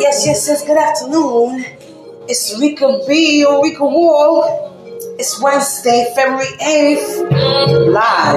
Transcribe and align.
Yes, 0.00 0.26
yes, 0.26 0.46
yes. 0.46 0.64
Good 0.66 0.76
afternoon. 0.76 1.64
It's 2.28 2.58
Rika 2.60 3.00
B 3.08 3.42
or 3.44 3.62
Rika 3.62 3.84
Wall. 3.84 4.44
It's 5.18 5.40
Wednesday, 5.40 6.12
February 6.14 6.44
8th. 6.60 7.30
Live. 7.90 8.36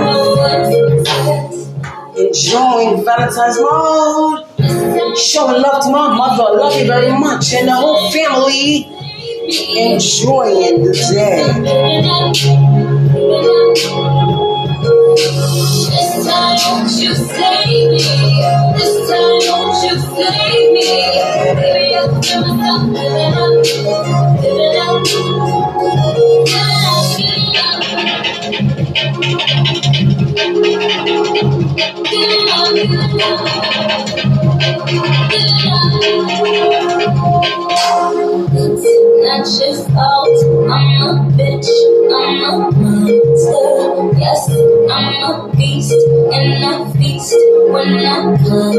Enjoying 2.17 3.03
Valentine's 3.03 3.59
mode. 3.59 4.45
Showing 5.17 5.61
love 5.61 5.83
to 5.83 5.89
my 5.91 6.15
mother. 6.15 6.55
Love 6.57 6.79
you 6.79 6.87
very 6.87 7.11
much. 7.11 7.53
And 7.53 7.67
the 7.67 7.73
whole 7.73 8.09
family. 8.11 8.87
Enjoying 9.75 10.83
the 10.85 10.93
day. 11.11 12.92
Won't 16.67 16.91
you 17.01 17.15
save 17.15 17.91
me? 17.91 17.99
This 18.77 19.09
time 19.09 19.41
won't 19.49 19.83
you 19.85 19.95
save 19.99 20.67
me? 20.73 20.87
Baby, 21.55 21.95
I 21.95 21.97
feel 22.21 22.41
myself 22.41 22.83
giving 22.93 23.35
up, 23.37 23.53
giving 24.41 24.77
up, 24.81 25.05
giving 25.05 25.41
up, 25.73 25.73
giving 32.75 33.21
up, 33.21 33.33
It's 38.15 38.22
not 39.37 39.47
your 39.59 39.75
fault. 39.89 40.37
I'm 40.69 41.01
a 41.01 41.11
bitch. 41.37 41.69
I'm 42.13 42.43
a 42.43 42.71
monster. 42.71 44.19
Yes, 44.19 44.43
I'm 44.91 45.07
a 45.23 45.51
beast. 45.55 45.93
And 46.33 46.63
I 46.63 46.91
feast 46.93 47.35
when 47.71 47.97
I 47.97 48.37
conquer. 48.37 48.73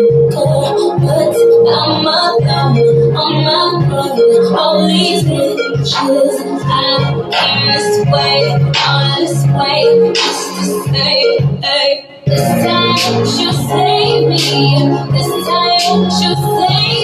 But 1.01 1.35
I'm 1.75 2.07
a 2.07 2.21
dumb. 2.47 2.77
I'm 3.17 3.47
a 3.47 3.61
run. 3.91 4.55
All 4.57 4.87
these 4.87 5.25
bitches. 5.25 6.35
I 6.67 6.79
came 7.35 7.67
this 7.73 7.89
way. 8.13 8.39
All 8.87 9.07
this 9.19 9.39
way. 9.59 10.13
Just 10.15 10.45
to 10.57 10.65
say, 10.93 11.19
hey. 11.63 12.11
This 12.27 12.47
time 12.65 13.19
you 13.21 13.53
save 13.53 14.29
me? 14.29 14.39
This 15.13 15.31
time 15.47 16.05
you 16.05 16.11
save 16.11 16.71
me? 16.71 16.74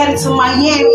headed 0.00 0.18
to 0.18 0.30
Miami. 0.30 0.89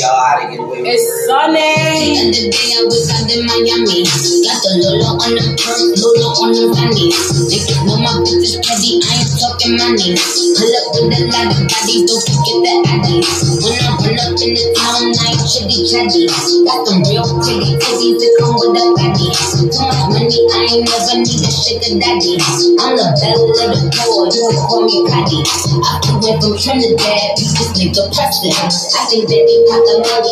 Y'all 0.00 0.18
how 0.18 0.34
to 0.40 0.44
get 0.50 0.60
away 0.60 0.80
with 0.82 0.90
It's 0.90 1.04
it. 1.04 1.26
sunny. 1.28 1.60
The 1.60 2.34
other 2.34 2.48
day 2.50 2.68
I 2.74 2.80
was 2.88 3.06
out 3.14 3.28
in 3.30 3.40
Miami. 3.46 4.02
Got 4.44 4.58
the 4.64 4.70
Lolo 4.82 5.10
on 5.22 5.32
the 5.36 5.44
perk, 5.58 5.80
Lolo 5.98 6.28
on 6.42 6.50
the 6.54 6.64
Vanny. 6.74 7.08
Niggas 7.12 7.80
know 7.86 7.98
my 8.02 8.12
bitch 8.24 8.42
is 8.44 8.54
petty, 8.64 8.98
I 9.00 9.22
ain't 9.22 9.30
talking 9.38 9.74
money. 9.78 10.14
Pull 10.18 10.72
up 10.74 10.86
with 10.94 11.14
a 11.14 11.20
lot 11.30 11.50
of 11.52 11.60
bodies, 11.68 12.02
don't 12.08 12.22
forget 12.24 12.58
the 12.64 12.72
addies. 12.90 13.28
When 13.62 13.76
I 13.78 13.88
pull 14.00 14.16
up 14.18 14.34
in 14.42 14.50
the 14.56 14.64
town, 14.74 15.04
I 15.14 15.24
ain't 15.34 15.44
chitty 15.46 15.80
chatty. 15.86 16.22
Got 16.64 16.80
some 16.88 17.00
real 17.06 17.24
pretty 17.44 17.72
titties 17.78 18.16
that 18.18 18.32
come 18.40 18.54
with 18.58 18.78
a 18.80 18.84
fatty. 18.98 19.28
Too 19.70 19.84
much 19.84 20.02
money, 20.10 20.40
I 20.52 20.58
ain't 20.74 20.84
never 20.88 21.16
need 21.22 21.42
a 21.44 21.50
sugar 21.52 21.92
daddy. 22.00 22.34
I'm 22.80 22.92
the 22.98 23.06
belle 23.20 23.44
of 23.48 23.70
the 23.72 23.88
poor, 23.94 24.26
you 24.28 24.42
can 24.50 24.60
call 24.68 24.82
me 24.84 24.98
Patty. 25.08 25.40
I 25.44 25.92
flew 26.04 26.20
in 26.24 26.36
from 26.40 26.54
Trinidad, 26.58 27.36
beat 27.36 27.52
this 27.54 27.70
nigga 27.76 28.02
Preston. 28.12 28.52
I 28.54 29.00
think 29.08 29.24
that 29.28 29.42
they 29.44 29.58
pop 29.68 29.83
the 29.84 29.94
cause. 30.04 30.28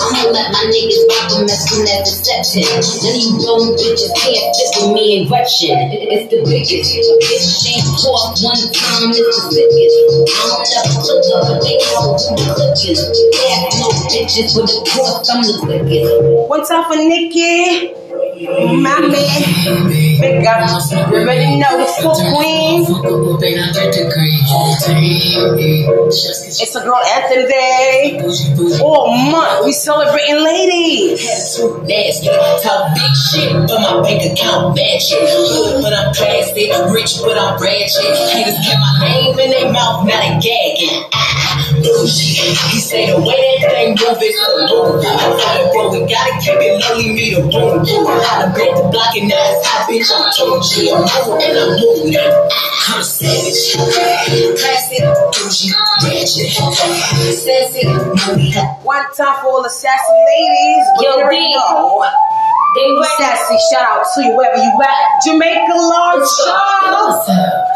I'ma 0.00 0.30
let 0.30 0.48
my 0.52 0.64
niggas 0.70 1.02
rock 1.08 1.44
mess 1.46 1.62
from 1.68 1.84
that 1.84 2.02
deception. 2.04 2.64
None 2.64 2.80
of 2.80 3.16
you 3.16 3.30
dumb 3.40 3.64
bitches 3.76 4.12
can't 4.18 4.48
fit 4.56 4.72
with 4.80 4.92
me 4.94 5.04
and. 5.22 5.30
It- 5.30 6.08
It's 6.14 6.26
the 6.30 6.38
biggest. 6.44 6.90
Bitch 6.94 7.66
ain't 7.70 7.86
talk 8.00 8.34
one 8.42 8.60
time, 8.72 9.10
it's 9.10 9.20
the 9.20 9.42
sickest. 9.50 9.94
I 10.30 10.42
don't 10.48 10.68
ever 10.78 11.00
look 11.02 11.24
up, 11.34 11.42
but 11.48 11.58
they 11.62 11.76
all 11.96 12.14
do 12.16 12.30
the. 12.36 12.74
They 13.32 13.48
have 13.50 13.72
no 13.80 13.88
bitches 14.08 14.54
with 14.56 14.68
the 14.70 14.80
course, 14.90 15.28
I'm 15.30 15.42
the 15.42 15.54
quickest. 15.60 16.48
One 16.48 16.64
time 16.66 16.84
for 16.84 16.96
Nicki. 16.96 18.03
My 18.34 18.98
man. 18.98 19.88
Big 20.20 20.44
up. 20.44 20.68
Already 20.92 21.56
know 21.56 21.78
the 21.78 21.86
full 21.86 22.14
queen. 22.34 22.82
It's 26.56 26.74
a 26.74 26.80
girl 26.80 26.96
anthem 26.96 27.46
day. 27.46 28.20
All 28.82 29.16
month. 29.30 29.66
We 29.66 29.72
celebrating 29.72 30.42
ladies. 30.42 31.22
Nasty, 31.86 32.26
talk 32.26 32.94
big 32.94 33.14
shit, 33.14 33.52
but 33.68 33.80
my 33.80 34.02
bank 34.02 34.32
account 34.32 34.74
matching. 34.74 35.18
Hood, 35.20 35.82
but 35.82 35.94
I'm 35.94 36.12
classy, 36.12 36.70
rich, 36.92 37.22
but 37.22 37.38
I'm 37.38 37.60
ratchet. 37.62 38.18
Haters 38.34 38.58
kept 38.66 38.80
my 38.80 38.98
name 39.06 39.38
in 39.38 39.50
their 39.50 39.72
mouth, 39.72 40.06
now 40.06 40.18
they 40.18 40.40
gagging. 40.40 41.08
Ah. 41.12 41.53
He 41.84 42.80
say 42.80 43.12
the 43.12 43.20
way 43.20 43.60
that 43.60 43.68
thing 43.76 43.92
move 43.92 44.16
is 44.22 44.32
so 44.40 44.64
boom. 44.64 45.04
I 45.04 45.36
tell 45.36 45.60
him, 45.60 45.68
bro, 45.68 45.92
we 45.92 46.08
gotta 46.08 46.40
keep 46.40 46.56
it 46.56 46.80
lowly, 46.80 47.12
me 47.12 47.34
the 47.36 47.44
boom. 47.44 47.84
I 47.84 48.40
done 48.40 48.56
bet 48.56 48.72
the 48.72 48.88
block 48.88 49.12
and 49.12 49.28
now 49.28 49.36
it's 49.36 49.66
hot, 49.68 49.84
bitch. 49.84 50.08
I'm 50.08 50.32
Toji, 50.32 50.88
I'm 50.88 51.04
moving 51.04 51.44
and 51.44 51.60
I'm 51.60 51.76
moving. 51.76 52.16
I'm 52.16 53.00
a 53.00 53.04
savage. 53.04 53.76
Classy, 54.56 54.96
bougie, 55.28 55.76
ratchet. 56.08 56.56
Sassy, 57.36 57.84
moody. 57.84 58.56
One 58.80 59.04
time 59.12 59.36
for 59.44 59.52
all 59.52 59.62
the 59.62 59.68
sassy 59.68 60.16
ladies. 60.24 60.88
Yo, 61.04 61.20
go. 61.20 62.33
They 62.74 62.90
ready. 62.90 63.06
Sassy, 63.22 63.56
shout 63.70 63.86
out 63.86 64.02
to 64.14 64.24
you 64.24 64.34
wherever 64.34 64.58
you 64.58 64.72
at. 64.82 65.22
Jamaica 65.22 65.74
Large 65.78 66.26
Show. 66.26 66.64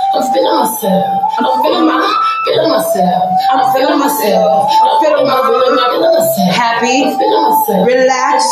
I'm 0.09 0.25
feeling 0.33 0.57
myself. 0.59 1.07
I'm 1.39 1.63
feeling 1.63 1.87
my, 1.87 2.03
feeling 2.43 2.71
myself. 2.73 3.23
I'm 3.53 3.63
feeling 3.77 3.99
myself. 4.01 4.73
I'm 4.83 4.95
feeling 5.05 5.27
my 5.29 5.39
feeling 5.45 6.15
myself. 6.17 6.51
Happy, 6.51 7.05
I'm 7.05 7.15
feeling 7.15 7.45
myself. 7.47 7.83
relax, 7.87 8.43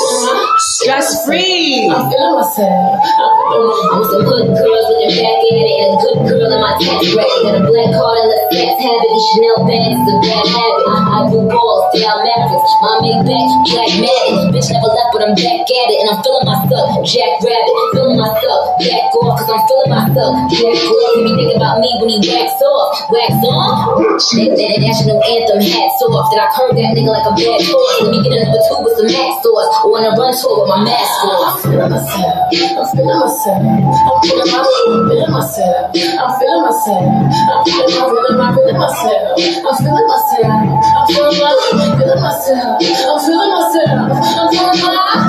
stress 0.76 1.24
free. 1.24 1.88
I'm 1.88 2.06
feeling 2.12 2.36
myself. 2.36 3.00
I'm 3.00 3.30
feeling 3.40 3.66
myself. 3.72 3.94
I'm 3.96 4.04
some 4.04 4.22
good 4.28 4.46
girls 4.52 4.84
looking 4.92 5.16
back 5.16 5.40
at 5.40 5.64
it, 5.64 5.76
and 5.80 5.90
a 5.90 5.98
good 5.98 6.18
girl 6.28 6.50
in 6.52 6.60
my 6.60 6.72
tax 6.76 7.00
bracket. 7.16 7.42
Got 7.42 7.56
a 7.56 7.62
black 7.64 7.90
card 7.96 8.16
and 8.20 8.30
a 8.30 8.38
fast 8.52 8.76
habit. 8.84 9.08
These 9.16 9.26
Chanel 9.32 9.58
bags 9.64 9.96
is 9.96 10.08
a 10.12 10.16
bad 10.22 10.44
habit. 10.44 10.84
I, 10.92 10.96
I 11.00 11.18
do 11.32 11.38
balls, 11.48 11.82
down 11.96 12.20
Mavericks. 12.20 12.72
My 12.84 12.92
make 13.00 13.22
back, 13.24 13.48
black 13.72 13.90
magic. 13.96 14.52
Bitch 14.52 14.68
never 14.76 14.92
left, 14.92 15.10
but 15.16 15.24
I'm 15.24 15.32
back 15.32 15.64
at 15.64 15.88
it, 15.88 15.98
and 16.04 16.08
I'm 16.12 16.20
feeling 16.20 16.35
myself. 16.44 17.00
Jack 17.06 17.40
Rabbit, 17.40 17.76
feeling 17.94 18.18
myself. 18.20 18.76
Back 18.76 19.14
off, 19.16 19.40
cause 19.40 19.48
I'm 19.48 19.62
feeling 19.64 19.92
myself. 19.94 20.32
Jack 20.52 20.76
off, 20.84 21.10
he 21.16 21.20
be 21.24 21.32
thinking 21.38 21.56
about 21.56 21.80
me 21.80 21.88
when 22.02 22.08
he 22.12 22.18
wax 22.20 22.60
off. 22.60 23.08
Wax 23.08 23.32
on? 23.40 24.18
That, 24.36 24.52
that, 24.52 24.68
that 24.68 24.80
national 24.82 25.18
anthem 25.22 25.60
hats 25.62 26.02
off. 26.04 26.28
That 26.34 26.44
I 26.44 26.48
curve 26.52 26.74
that 26.76 26.92
nigga 26.92 27.08
like 27.14 27.24
a 27.24 27.32
bad 27.32 27.60
horse. 27.62 27.96
Let 28.02 28.10
me 28.10 28.18
get 28.20 28.36
a 28.36 28.38
number 28.44 28.60
two 28.60 28.76
with 28.84 28.94
some 28.98 29.08
max 29.08 29.40
stores. 29.40 29.70
Or 29.86 29.96
on 29.96 30.04
a 30.04 30.12
run 30.18 30.32
tour 30.34 30.66
with 30.66 30.68
my 30.68 30.80
mask 30.84 31.14
I'm 31.22 31.30
off. 31.32 31.62
feeling 31.62 31.88
myself. 31.88 32.50
I'm 32.50 32.86
feeling 32.90 33.20
myself. 33.22 33.62
I'm 33.62 34.18
feeling 34.26 34.50
my, 34.50 34.60
feeling 34.60 35.30
myself. 35.30 35.94
I'm 35.94 36.30
feeling 36.36 36.64
myself. 36.66 37.06
I'm 37.06 37.62
feeling 37.64 37.94
my, 37.94 38.04
feeling 38.10 38.36
my, 38.36 38.48
feeling 38.50 38.78
myself. 38.78 39.38
I'm 39.38 39.76
feeling 39.78 40.08
myself. 40.10 40.50
I'm 40.50 41.06
feeling 41.06 41.38
my, 41.38 41.52
feeling 41.94 42.20
myself. 42.20 42.82
I'm 42.82 43.18
feeling 43.22 43.52
myself. 43.54 44.10
I'm 44.10 44.48
feeling 44.50 44.80
my. 44.82 45.25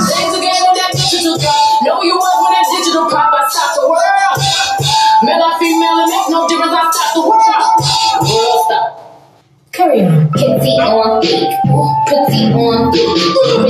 Carry 9.87 10.03
on. 10.03 10.27
Pitsy 10.31 10.75
on 10.83 11.21
beat, 11.21 11.47
pitsy 12.07 12.51
on 12.51 12.91
beat. 12.91 13.07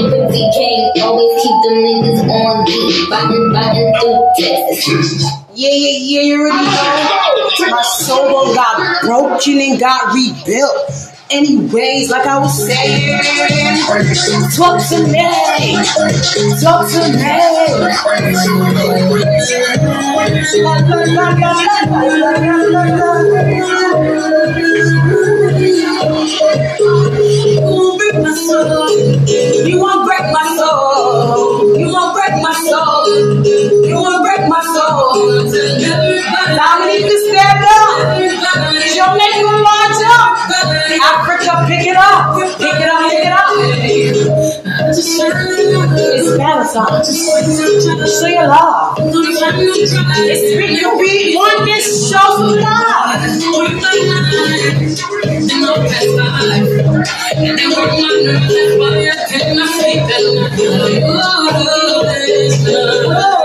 Pitsy 0.09 0.45
king, 0.51 1.03
always 1.03 1.29
keep 1.43 1.57
them 1.61 1.77
niggas 1.85 2.21
on 2.25 2.65
beat. 2.65 3.09
Biting, 3.09 3.53
biting 3.53 3.93
through 4.01 4.17
Texas. 4.39 5.21
Yeah, 5.53 5.69
yeah, 5.69 5.97
yeah, 6.01 6.21
you 6.21 6.41
already 6.41 6.65
know. 6.65 7.69
My 7.69 7.83
soul 7.83 8.55
got 8.55 9.01
broken 9.03 9.61
and 9.61 9.79
got 9.79 10.13
rebuilt. 10.15 11.13
Anyways, 11.29 12.09
like 12.09 12.25
I 12.25 12.39
was 12.39 12.65
saying, 12.65 13.19
talk 14.55 14.81
to 14.89 15.05
me, 15.05 15.21
talk 16.61 16.89
to 16.89 16.99
me. 25.13 25.36
You 29.67 29.75
won't 29.79 30.07
break 30.07 30.23
my 30.31 30.45
soul. 30.57 31.77
You 31.77 31.87
won't 31.91 32.13
break 32.15 32.33
my 32.41 32.53
soul. 32.69 33.07
You 33.85 33.95
won't 33.95 34.23
break 34.23 34.47
my 34.47 34.61
soul. 34.63 35.13
Dominique, 36.55 37.11
stand 37.27 37.65
up. 37.67 38.19
You 39.39 39.47
launch 39.67 40.01
up. 40.07 40.37
Africa, 41.03 41.65
pick 41.67 41.85
it 41.85 41.97
up. 41.97 42.35
Pick 42.57 42.79
it 42.79 42.89
up, 42.89 43.11
pick 43.11 43.25
it 43.25 43.33
up. 43.33 43.51
It's. 44.97 45.57
Show 48.19 48.27
your 48.27 48.47
love. 48.47 48.97
It's 48.99 50.41
Speak 50.53 50.81
Your 50.81 50.97
Beat. 50.97 51.35
Want 51.35 51.65
this 51.65 52.09
show 52.09 52.17
love. 52.39 53.21
And. 53.21 53.77
Oh, 63.09 63.36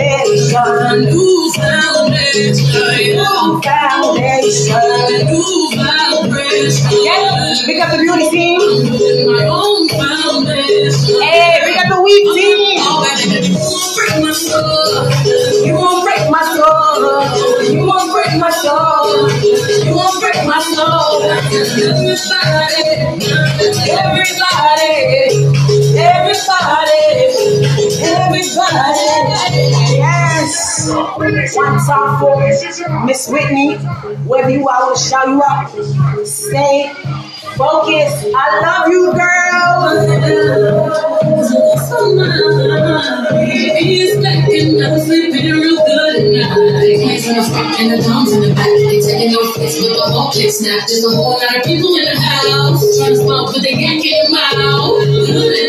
love. 0.00 0.98
New 0.98 1.52
foundation, 1.56 3.16
New 3.16 3.60
foundation. 3.62 4.80
new 5.26 5.70
vibration. 5.76 6.90
Yeah, 7.04 7.66
we 7.66 7.72
got 7.78 7.90
the 7.92 7.98
beauty 8.02 8.28
team. 8.30 8.58
My 9.26 9.44
own 9.48 9.88
foundation. 9.88 11.22
Hey, 11.22 11.60
we 11.64 11.74
got 11.74 11.88
the 11.88 11.98
weed 12.02 12.24
team. 12.36 12.58
Break 13.96 14.14
my 14.22 14.32
soul. 14.32 15.66
You 15.66 15.74
won't 15.74 16.04
break 16.04 16.30
my 16.30 16.42
soul. 16.56 16.75
You 16.96 17.86
won't 17.86 18.10
break 18.12 18.40
my 18.40 18.50
soul. 18.50 19.28
You 19.84 19.94
won't 19.94 20.20
break 20.20 20.46
my 20.46 20.60
soul. 20.60 21.22
Everybody, 21.24 22.86
Everybody, 23.88 24.92
everybody, 25.98 27.02
everybody. 28.02 29.06
Yes. 29.96 30.88
One 31.56 31.78
time 31.86 32.20
for 32.20 33.04
Miss 33.04 33.28
Whitney. 33.28 33.76
Wherever 34.24 34.50
you 34.50 34.68
are, 34.68 34.82
I 34.82 34.88
will 34.88 34.96
shout 34.96 35.28
you 35.28 35.42
out. 35.42 36.26
Stay 36.26 36.92
focused. 37.56 38.26
I 38.36 38.60
love 38.60 38.88
you, 38.92 39.12
girl. 39.12 39.36
He's 43.78 44.16
back 44.20 44.48
and 44.48 44.84
I'm 44.84 45.00
sleeping 45.00 45.50
real 45.50 45.76
good 45.86 46.16
at 46.16 46.24
night. 46.32 47.00
Hands 47.00 47.28
on 47.28 47.36
the 47.36 47.42
front 47.48 47.80
and 47.80 47.90
the 47.92 48.02
thumbs 48.02 48.32
in 48.32 48.40
the 48.42 48.54
back. 48.54 48.66
They 48.66 49.00
taking 49.00 49.32
no 49.32 49.52
fix 49.52 49.80
with 49.80 49.96
the 49.96 50.04
whole 50.04 50.30
kick 50.32 50.50
snap. 50.50 50.86
There's 50.86 51.04
a 51.04 51.16
whole 51.16 51.40
lot 51.40 51.56
of 51.56 51.64
people 51.64 51.96
in 51.96 52.04
the 52.04 52.20
house 52.20 52.98
trying 52.98 53.14
to 53.14 53.16
smoke, 53.16 53.52
but 53.52 53.62
they 53.62 53.74
can't 53.74 54.02
get 54.02 54.26
them 54.26 54.34
out. 54.36 55.65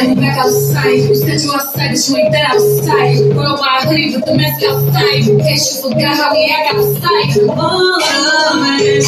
Good 0.00 0.08
at 0.08 0.16
night. 0.16 0.16
And 0.16 0.18
we 0.18 0.24
back 0.26 0.38
outside. 0.38 1.08
We 1.08 1.14
sent 1.14 1.44
you 1.44 1.52
outside, 1.52 1.90
but 1.90 2.08
you 2.08 2.16
ain't 2.16 2.32
that 2.32 2.46
outside. 2.54 3.36
Worldwide 3.36 3.84
hoodie 3.84 4.16
with 4.16 4.24
the 4.24 4.34
mess 4.36 4.62
outside. 4.64 5.28
In 5.28 5.40
case 5.40 5.64
you 5.76 5.90
forgot 5.90 6.16
how 6.16 6.32
we 6.32 6.48
act 6.48 6.74
outside. 6.74 7.36
All 7.48 8.00
of 8.00 8.80
it. 8.80 9.04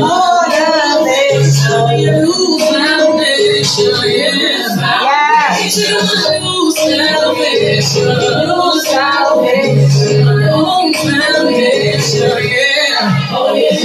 More 0.00 0.46
than 0.50 1.04
this. 1.06 1.62
New 1.70 2.58
foundation, 2.58 3.94
yeah. 4.10 4.82
Yes. 5.02 5.78
New 6.42 6.72
salvation. 6.72 8.02
New 8.02 8.80
salvation. 8.82 10.24
My 10.24 10.50
own 10.50 10.92
foundation, 10.94 12.34
yeah. 12.50 13.30
Oh, 13.30 13.54
yeah. 13.54 13.78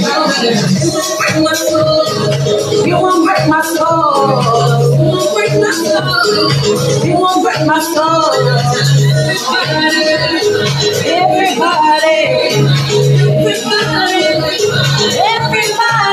Break 1.18 1.36
my 1.44 1.52
soul. 1.52 2.02
You 2.86 2.94
won't 2.96 3.24
break 3.24 3.48
my 3.48 3.60
soul. 3.62 4.57
You 6.28 7.14
won't 7.14 7.42
break 7.42 7.66
my 7.66 7.80
soul. 7.80 8.34
Everybody. 11.08 12.08
Everybody, 13.48 14.24
Everybody. 15.24 16.08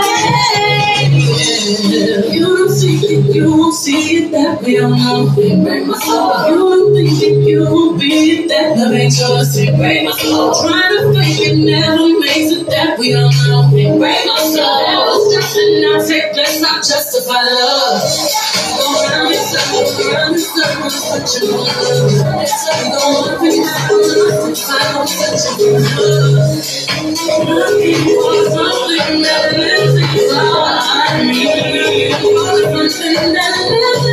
You 2.31 2.45
don't 2.45 2.69
see 2.69 2.95
it, 2.95 3.35
you 3.35 3.57
won't 3.57 3.75
see 3.75 4.17
it 4.17 4.31
that 4.31 4.61
way. 4.61 4.79
Oh, 4.79 4.85
I'm 4.85 5.25
not 5.25 5.35
break 5.65 5.85
my 5.85 5.97
soul. 5.99 6.47
You 6.47 6.55
don't 6.55 6.95
think 6.95 7.21
it, 7.21 7.47
you 7.49 7.63
won't 7.65 7.99
be 7.99 8.07
it 8.07 8.47
that 8.47 8.77
love 8.77 8.93
ain't 8.93 9.17
yours. 9.19 9.57
It 9.57 9.75
break 9.75 10.05
my 10.05 10.11
soul. 10.11 10.53
Trying 10.61 10.95
to 10.95 11.13
fake 11.13 11.41
it 11.41 11.57
never 11.57 12.07
makes 12.19 12.51
it 12.55 12.67
that 12.67 12.97
we 12.97 13.11
don't 13.11 13.33
oh, 13.33 13.69
know. 13.69 13.77
It 13.77 13.99
break 13.99 14.25
my 14.25 14.37
soul. 14.37 14.84
Take 16.03 16.35
let's 16.35 16.59
not 16.61 16.83
justify 16.83 17.41
love. 17.41 18.03
Go 18.77 18.85
around 19.07 19.27
in 19.31 19.39
circles, 19.39 19.99
around 20.05 20.33
in 20.33 20.39
circles, 20.39 20.95
searching 21.07 21.49
for 21.49 21.57
love. 21.57 22.11
We 22.11 22.91
go 22.91 23.25
up 23.31 23.41
and 23.41 24.55
down, 24.55 25.01
I'm 25.01 25.07
searching 25.07 25.55
for 25.55 25.79
love. 25.79 26.59
Looking 27.47 28.03
for 28.03 28.35
something 28.51 29.21
that 29.23 29.53
lives 29.55 29.95
inside 29.95 31.25
me. 31.27 32.11
Something 32.11 33.33
that 33.33 33.53
lives 33.71 34.04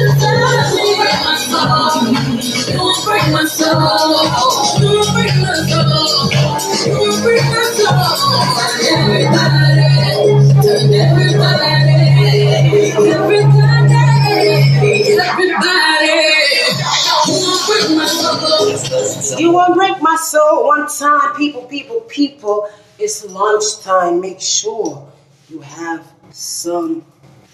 soul 20.23 20.67
one 20.67 20.89
time, 20.89 21.35
people, 21.37 21.63
people, 21.63 22.01
people. 22.03 22.69
It's 22.99 23.25
lunchtime. 23.25 24.21
Make 24.21 24.41
sure 24.41 25.11
you 25.49 25.61
have 25.61 26.07
some 26.31 27.05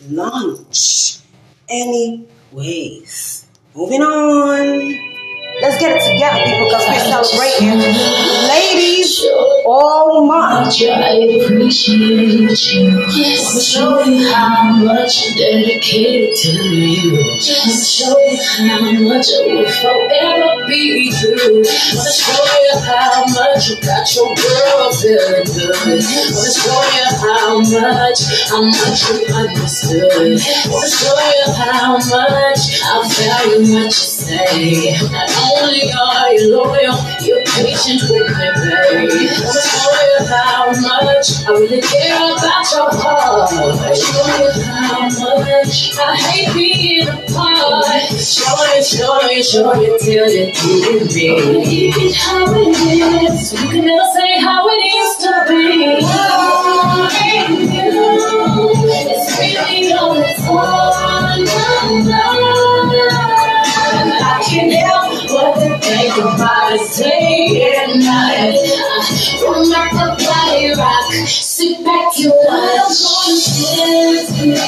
lunch. 0.09 1.19
Anyways, 1.69 3.47
moving 3.75 4.02
on. 4.02 5.17
Let's 5.61 5.77
get 5.83 5.91
it 5.91 5.99
together, 6.07 6.38
people, 6.47 6.71
because 6.71 6.87
we're 6.87 7.03
celebrating 7.03 7.83
Ladies 8.47 9.27
All 9.67 10.25
Month. 10.25 10.79
I 10.87 11.19
appreciate 11.35 12.55
you. 12.71 12.95
Yes. 13.11 13.43
Wanna 13.43 13.61
show 13.67 14.05
you 14.07 14.33
how 14.33 14.71
much 14.79 15.19
I'm 15.19 15.35
dedicated 15.35 16.31
to 16.37 16.50
you. 16.62 17.11
Wanna 17.11 17.75
show 17.75 18.15
you 18.23 18.38
how 18.38 18.87
much 19.03 19.27
I 19.35 19.50
will 19.50 19.67
forever 19.67 20.62
be 20.69 21.11
true. 21.11 21.59
Wanna 21.59 22.12
show 22.15 22.38
you 22.38 22.79
how 22.79 23.27
much 23.27 23.67
you 23.67 23.77
got 23.83 24.07
your 24.15 24.31
girl 24.38 24.95
feeling 24.95 25.43
good. 25.43 25.75
Wanna 25.75 26.55
show 26.55 26.79
you 26.95 27.07
how 27.19 27.59
much, 27.59 28.23
how 28.47 28.62
much 28.62 29.11
you 29.11 29.27
understood. 29.35 30.38
Wanna 30.71 30.87
show 30.87 31.19
you 31.19 31.50
how 31.50 31.99
much 31.99 32.62
I 32.79 33.03
value 33.11 33.75
what 33.75 33.91
you 33.91 33.91
say. 33.91 34.95
Only 35.49 35.90
are 35.93 36.33
you 36.35 36.57
loyal, 36.57 36.99
you're 37.25 37.45
patient 37.45 38.02
with 38.11 38.28
me, 38.28 38.47
babe. 38.55 39.11
Show 39.11 39.97
you 40.05 40.21
how 40.28 40.69
much 40.76 41.26
I 41.47 41.50
really 41.52 41.81
care 41.81 42.17
about 42.17 42.67
your 42.73 42.90
heart. 42.93 43.50
Show 43.97 44.28
you 44.37 44.50
how 44.62 45.09
much 45.09 45.75
I 45.99 46.00
hate 46.17 46.52
being 46.55 47.09
apart. 47.09 48.02
Show 48.12 48.59
you, 48.75 48.83
show 48.83 49.31
you, 49.31 49.43
show 49.43 49.73
you 49.81 49.97
till 49.99 50.28
you 50.28 50.45
need 50.52 51.02
me. 51.14 51.64
Keep 51.64 51.97
it 51.97 52.14
how 52.17 52.45
it 52.52 53.33
is. 53.33 53.52
You 53.52 53.69
can 53.69 53.85
never 53.87 54.09
say 54.14 54.38
how 54.40 54.69
it 54.69 54.85
used 54.85 55.21
to 55.23 55.33
be. 55.49 56.00
Loving 56.02 57.73
you, 57.73 57.93
it's 59.00 59.28
really 59.38 59.93
on 59.93 60.17
its 60.23 60.43
own. 60.49 61.49
I 64.21 64.43
can't 64.45 64.73
help 64.73 65.08
think 65.55 66.17
about 66.17 66.73
it 66.73 66.81
the 70.59 70.75
rock, 70.76 71.12
sit 71.26 71.85
back 71.85 72.12
dance 73.75 74.31
with. 74.40 74.59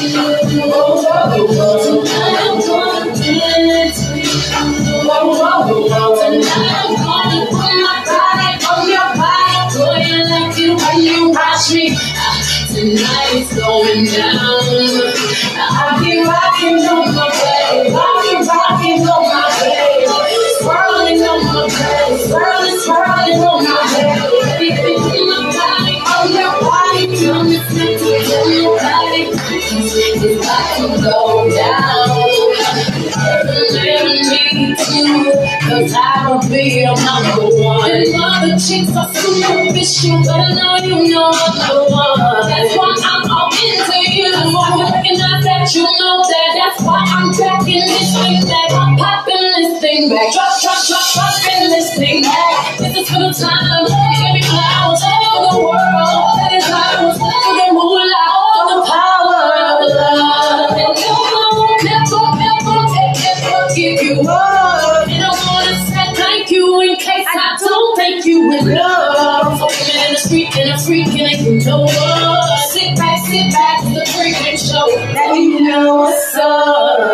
Oh, 0.63 1.07
oh, 1.11 1.47
oh. 1.51 2.03
Tonight 2.03 2.37
I'm 2.41 2.59
gonna 2.61 3.13
dance 3.15 4.01
with. 4.13 4.51
Oh, 4.53 5.37
oh, 5.41 5.89
oh. 5.91 6.17
Tonight 6.21 6.77
I'm 6.79 6.95
gonna 6.97 7.41
put 7.47 7.75
my 7.81 7.97
body 8.07 8.51
on 8.67 8.83
your 8.89 9.09
when 10.77 10.99
you 11.03 11.31
watch 11.31 11.73
me. 11.73 11.97
Tonight 12.73 13.31
is 13.35 13.51
going 13.59 14.05
down. 14.07 14.61
I'll 15.57 16.01
be 16.03 16.23
rocking 16.23 16.79
on 16.89 17.15
my 17.15 17.29
body. 17.29 18.10
To 30.81 31.03
go 31.03 31.51
down. 31.51 32.09
Cause 35.69 35.95
I 35.95 36.49
be 36.49 36.81
your 36.83 36.97
number 36.97 37.47
one. 37.63 37.91
But 40.25 40.41
I 40.41 40.55
know 40.55 40.77
you 40.83 40.97
one. 41.91 42.49
That's 42.49 42.77
why 42.77 42.97
I'm 43.05 43.31
all 43.31 43.51
you. 43.53 44.31
That 45.45 45.75
you 45.75 45.83
know 45.85 46.19
that. 46.23 46.51
That's 46.57 46.83
why 46.83 47.05
I'm 47.07 47.33
this 47.87 48.15
thing 48.17 48.41
back. 48.47 48.71
Popping 48.99 49.37
this 49.57 49.81
thing 49.81 50.09
back. 50.09 50.33
This 51.71 51.97
thing 51.97 52.23
back. 52.23 52.79
This 52.79 52.97
is 52.97 53.09
for 53.09 53.19
the 53.19 53.33
time. 53.33 54.20
Freaking 71.71 71.83
and 71.83 71.91
you 71.91 71.99
know 72.21 72.33
what? 72.33 72.59
Sit 72.71 72.97
back, 72.97 73.19
sit 73.27 73.53
back, 73.53 73.83
it's 73.85 73.95
the 73.95 74.01
freaking 74.19 74.59
show. 74.59 74.87
That 75.15 75.35
you 75.37 75.61
know 75.69 75.97
what's 75.97 76.35
up. 76.37 77.11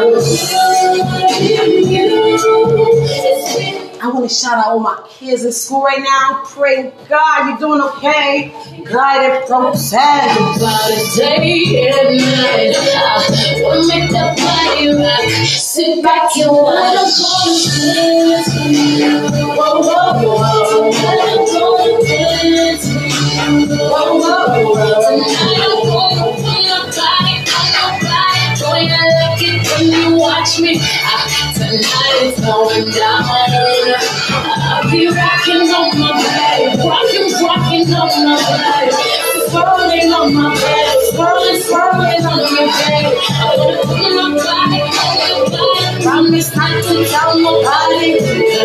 I 3.98 4.08
want 4.08 4.28
to 4.28 4.34
shout 4.34 4.58
out 4.58 4.66
all 4.66 4.78
my 4.78 5.04
kids 5.08 5.44
in 5.44 5.52
school 5.52 5.82
right 5.82 6.00
now. 6.00 6.42
Pray 6.46 6.92
God 7.08 7.48
you're 7.48 7.58
doing 7.58 7.80
okay. 7.82 8.52
God 8.84 9.24
and 9.24 9.46
protect. 9.46 10.38
The 10.58 11.12
day 11.16 11.88
and 11.90 12.16
night, 12.18 12.76
I 12.76 13.82
make 13.88 14.10
body 14.36 14.88
rock. 14.94 15.46
Sit 15.46 16.02
back 16.02 16.36
and 16.36 16.50
watch. 16.52 17.18
Whoa, 19.56 19.80
whoa, 19.82 20.12
whoa. 20.22 21.25
Promise 46.02 46.54
not 46.54 46.84
to 46.84 47.04
tell 47.06 47.38
nobody, 47.40 48.55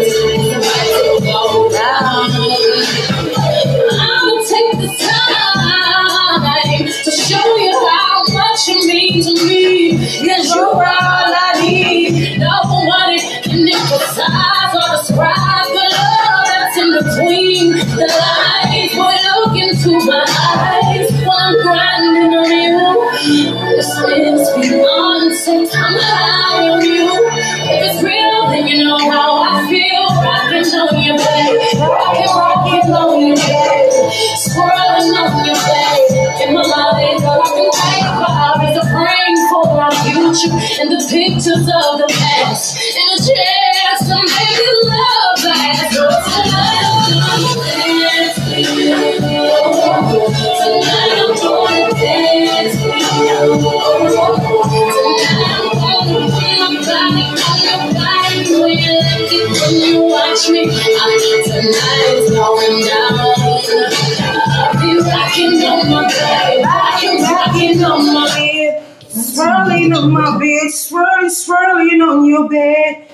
Swirling 70.02 70.14
my 70.14 70.40
bed, 70.40 70.72
swirling, 70.72 71.30
swirling 71.30 72.02
on 72.02 72.26
your 72.26 72.50
bed. 72.50 73.08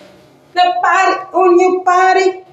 The 0.54 0.74
body 0.82 1.16
on 1.34 1.60
your 1.60 1.84
body. 1.84 2.44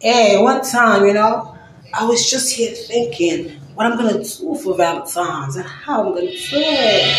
Hey, 0.00 0.40
one 0.40 0.62
time, 0.62 1.04
you 1.04 1.12
know, 1.12 1.54
I 1.92 2.06
was 2.06 2.30
just 2.30 2.54
here 2.54 2.74
thinking 2.74 3.50
what 3.74 3.84
I'm 3.84 3.98
gonna 3.98 4.24
do 4.24 4.54
for 4.54 4.74
Valentine's 4.74 5.56
and 5.56 5.66
how 5.66 6.06
I'm 6.06 6.14
gonna 6.14 6.30
do 6.30 6.36
it. 6.54 7.18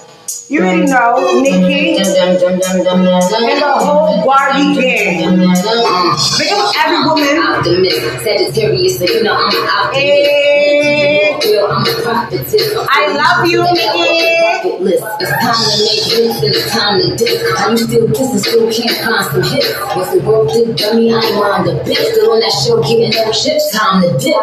You 0.51 0.59
already 0.59 0.83
know, 0.83 1.39
Nicki 1.39 1.95
and 1.95 2.35
the 2.35 3.71
whole 3.79 4.25
Barbie 4.25 4.75
gang. 4.75 5.39
Up 5.39 6.75
every 6.75 6.99
woman. 7.07 7.39
Sagittarius, 8.21 8.99
so 8.99 9.05
you 9.05 9.23
know 9.23 9.33
I'm 9.33 9.47
optimist. 9.69 11.20
A. 11.31 11.71
I 12.89 13.13
love 13.15 13.47
you, 13.47 13.63
make 13.63 13.95
you? 13.95 14.41
I 14.51 14.83
a 24.03 24.17
dip. 24.17 24.35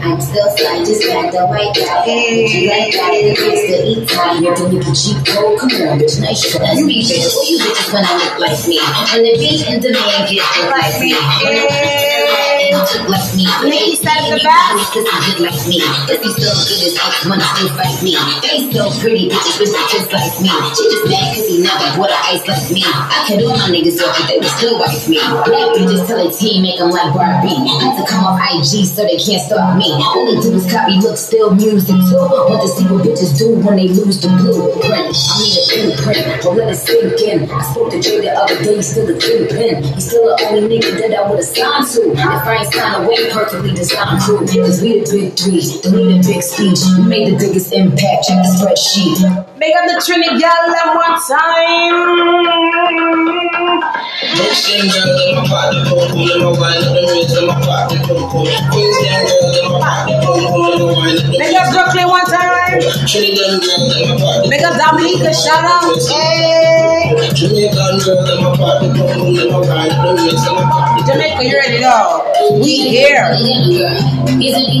I'm 0.00 0.20
still 0.20 0.50
fly, 0.56 0.84
just 0.84 1.02
got 1.06 1.32
the 1.32 1.46
white 1.46 1.78
out. 1.86 2.06
You 2.06 2.68
like 2.68 2.92
that? 2.92 3.10
It's 3.14 3.64
the 3.68 3.78
eat 3.86 4.08
time. 4.08 4.42
You're 4.42 4.56
the 4.56 4.68
Nicky 4.68 4.92
cheap 4.92 5.26
cold. 5.26 5.58
Come 5.60 5.70
on, 5.70 5.98
bitch, 5.98 6.20
nice 6.20 6.42
shit. 6.42 6.60
Let's 6.60 6.82
be 6.84 7.02
bitch. 7.02 7.32
Who 7.32 7.40
you 7.46 7.58
bitches 7.58 7.92
wanna 7.92 8.12
look 8.18 8.38
like 8.38 8.66
me? 8.66 8.78
And 9.14 9.24
the 9.24 9.32
beat 9.38 9.66
and 9.68 9.82
the 9.82 9.90
man 9.92 10.26
get 10.28 10.44
like 10.70 11.00
me. 11.00 12.47
Hey. 12.58 12.74
Look 12.74 13.08
like 13.14 13.30
me. 13.36 13.44
Nicki 13.68 13.94
said 14.00 14.32
the 14.32 14.40
best. 14.42 14.90
Pussy 14.90 15.06
just 15.06 15.38
like 15.38 15.62
me. 15.70 15.78
Pussy 16.08 16.30
so 16.40 16.50
good 16.66 16.80
as 16.88 16.96
X 16.98 17.28
wanna 17.28 17.44
still 17.54 17.70
fight 17.78 18.00
me. 18.02 18.16
They 18.42 18.66
so 18.74 18.90
pretty, 18.98 19.30
bitches 19.30 19.60
wish 19.60 19.70
they 19.70 19.84
just 19.92 20.10
like 20.10 20.34
me. 20.42 20.50
She 20.74 20.84
just 20.90 21.06
mad 21.06 21.36
cause 21.36 21.46
he 21.46 21.62
never 21.62 21.86
bought 21.94 22.10
a 22.10 22.18
ice 22.32 22.42
like 22.48 22.66
me. 22.74 22.82
I 22.82 23.28
could 23.28 23.44
all 23.46 23.54
my 23.54 23.70
niggas 23.70 24.02
off, 24.02 24.16
but 24.18 24.26
they 24.26 24.42
would 24.42 24.50
still 24.50 24.80
wife 24.80 25.06
me. 25.06 25.20
Black 25.20 25.68
bitches 25.78 26.06
tell 26.08 26.18
a 26.18 26.32
team, 26.32 26.66
make 26.66 26.82
them 26.82 26.90
like 26.90 27.14
Barbie. 27.14 27.54
Had 27.78 27.94
to 28.00 28.04
come 28.10 28.26
off 28.26 28.42
IG 28.42 28.88
so 28.90 29.06
they 29.06 29.20
can't 29.20 29.42
stop 29.46 29.78
me. 29.78 29.94
All 29.94 30.26
they 30.26 30.40
do 30.42 30.50
is 30.56 30.66
copy 30.66 30.98
looks, 30.98 31.22
still 31.22 31.54
music 31.54 31.94
too. 32.10 32.18
Want 32.18 32.62
to 32.64 32.68
see 32.72 32.86
what 32.90 33.06
bitches 33.06 33.38
do 33.38 33.54
when 33.62 33.76
they 33.76 33.88
lose 33.92 34.18
the 34.18 34.34
blueprint. 34.34 35.14
I 35.14 35.34
need 35.38 35.54
a 35.54 35.62
blueprint, 35.94 36.24
but 36.42 36.52
let 36.58 36.72
it 36.72 36.80
sink 36.80 37.20
in. 37.22 37.46
I 37.46 37.62
spoke 37.68 37.92
to 37.94 38.00
Jay 38.00 38.18
the 38.24 38.34
other 38.34 38.58
day, 38.64 38.82
still 38.82 39.06
a 39.06 39.14
kingpin. 39.14 39.84
He's 39.94 40.08
still 40.08 40.24
the 40.24 40.48
only 40.50 40.80
nigga 40.80 40.98
that 40.98 41.14
I 41.14 41.22
would've 41.28 41.44
signed 41.44 41.86
to. 41.94 42.10
If 42.16 42.47
Ain't 42.48 42.72
signed 42.72 43.04
away, 43.04 43.30
perfectly 43.30 43.74
designed 43.74 44.22
to. 44.22 44.38
Cause 44.38 44.80
we 44.80 45.00
the 45.00 45.06
big 45.10 45.36
three, 45.38 45.60
we 45.92 46.16
the 46.16 46.24
big 46.26 46.42
speech. 46.42 46.80
We 46.96 47.04
made 47.04 47.34
the 47.34 47.36
biggest 47.36 47.72
impact, 47.72 48.24
check 48.26 48.42
the 48.42 48.48
spreadsheet. 48.56 49.57
Make 49.58 49.74
up 49.74 49.90
the 49.90 49.98
Trinity 50.06 50.38
them 50.38 50.94
one 50.94 51.18
time. 51.26 51.98
Make 61.38 61.58
up 61.58 61.74
Brooklyn 61.74 62.06
one 62.06 62.24
time. 62.26 62.78
Trinidad. 63.02 63.58
Make 64.46 64.62
up 64.62 64.78
Dominica, 64.78 65.34
shout 65.34 65.66
out. 65.66 65.98
Jamaica, 71.04 71.42
you 71.42 71.58
ready 71.58 71.80
now? 71.80 72.22
We 72.62 72.90
here. 72.90 73.34
Isn't? 73.34 74.78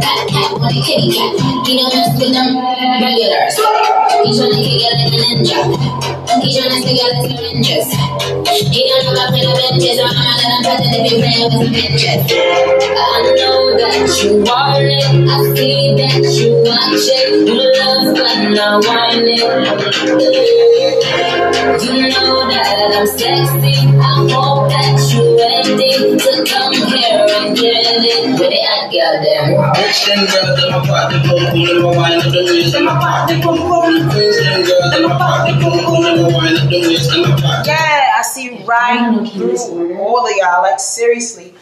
That 0.00 0.28
cat, 0.28 0.52
what 0.60 0.70
a 0.70 0.74
kitty 0.84 1.10
cat. 1.10 1.40
Regulars. 2.56 3.54
Tryna 4.30 4.58
kick 4.62 4.82
it 4.82 4.94
like 4.96 5.12
a 5.12 5.18
ninja. 5.22 5.58
Tryna 6.40 6.78
stick 6.80 6.98
it 6.98 7.06
like 7.06 7.22
some 7.22 7.38
ninjas. 7.38 7.88
He 8.50 8.82
don't 8.88 9.04
know 9.04 9.12
about 9.12 9.30
the 9.32 9.40
benches. 9.54 9.98
I'm 9.98 10.10
gonna 10.14 10.34
let 10.40 10.62
pass 10.64 10.80
it 10.84 10.92
if 10.94 11.04
you 11.10 11.16
play 11.18 11.36
with 11.42 11.54
some 11.58 11.72
bitches. 11.74 12.20
I 12.30 13.24
know 13.36 13.60
that 13.78 14.08
you 14.22 14.30
want 14.42 14.84
it. 14.84 15.06
I 15.26 15.38
see 15.54 15.94
that 15.96 16.22
you 16.38 16.50
watch 16.66 17.06
it. 17.10 17.30
You 17.46 17.58
love, 17.78 18.14
but 18.14 18.38
not 18.50 18.84
want 18.84 19.24
it. 19.24 19.42
You 21.82 21.94
know 22.08 22.48
that 22.48 22.90
I'm 22.94 23.06
sexy. 23.06 23.76
I 23.98 24.14
hope 24.30 24.68
that 24.70 24.98
you're 25.12 25.32
ready 25.36 26.18
to 26.18 26.32
come 26.50 26.74
here 26.74 27.26
and 27.28 27.56
get 27.56 27.82
it. 27.86 28.49
Yeah, 37.66 38.10
I 38.18 38.22
see 38.22 38.64
right 38.64 39.26
through 39.32 39.98
all 39.98 40.26
of 40.26 40.32
y'all. 40.36 40.62
Like 40.62 40.80
seriously, 40.80 41.54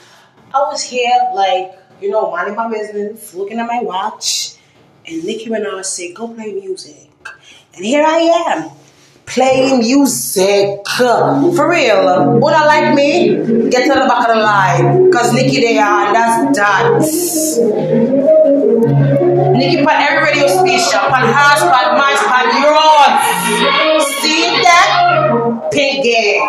I 0.55 0.59
was 0.71 0.83
here 0.83 1.19
like 1.35 1.79
you 2.01 2.11
know 2.11 2.31
minding 2.31 2.57
my 2.57 2.71
business, 2.71 3.35
looking 3.35 3.59
at 3.59 3.67
my 3.67 3.81
watch, 3.83 4.57
and 5.07 5.25
Nicki 5.25 5.51
Minaj 5.51 5.85
said, 5.85 6.15
"Go 6.15 6.29
play 6.29 6.53
music," 6.53 7.11
and 7.75 7.85
here 7.85 8.05
I 8.05 8.19
am. 8.49 8.71
Playing 9.29 9.81
music 9.81 10.81
for 10.97 11.69
real. 11.69 12.39
Would 12.41 12.55
I 12.55 12.65
like 12.67 12.95
me? 12.95 13.37
Get 13.69 13.83
to 13.85 13.95
the 14.01 14.07
back 14.09 14.29
of 14.29 14.35
the 14.35 14.41
line, 14.43 15.13
cause 15.13 15.35
Nicki 15.35 15.61
they 15.61 15.79
are, 15.79 16.13
that's 16.13 16.57
that. 16.57 17.01
Nicki 19.53 19.83
on 19.85 19.89
every 20.01 20.23
radio 20.25 20.49
station, 20.49 21.01
on 21.01 21.29
house, 21.29 21.61
on 21.61 21.99
mice, 21.99 22.25
on 22.25 22.47
yours. 22.63 23.13
See 24.23 24.45
that? 24.65 24.89
Gang. 25.73 26.41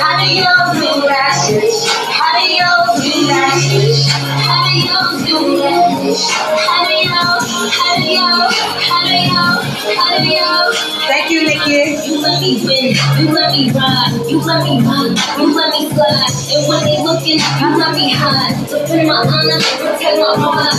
How 0.00 0.12
do 0.18 0.26
you 0.32 0.48
do 0.80 0.90
that? 1.08 1.36
How 2.16 2.30
do 2.38 2.42
you 2.48 2.70
do 3.02 3.26
that 3.26 3.87
shit? 4.08 4.40
How 4.40 4.64
do 4.64 4.78
you 4.78 5.26
do 5.26 5.62
that 5.62 6.18
Thank 11.08 11.30
you, 11.30 11.42
Nicki. 11.46 11.96
You 12.06 12.20
let 12.22 12.40
me 12.40 12.62
win, 12.64 12.94
you 13.18 13.32
let 13.34 13.50
me 13.52 13.70
ride, 13.72 14.12
you 14.28 14.38
let 14.40 14.62
me 14.64 14.80
run, 14.84 15.16
you 15.40 15.54
let 15.56 15.70
me. 15.74 15.88
And 16.48 16.64
when 16.68 16.80
they 16.84 16.98
looking, 17.02 17.38
you 17.40 17.68
let 17.76 17.92
me 17.94 18.12
hide. 18.12 18.54
Defend 18.68 19.08
my 19.08 19.20
honor, 19.20 19.60
protect 19.82 20.16
my 20.20 20.34
pride. 20.36 20.76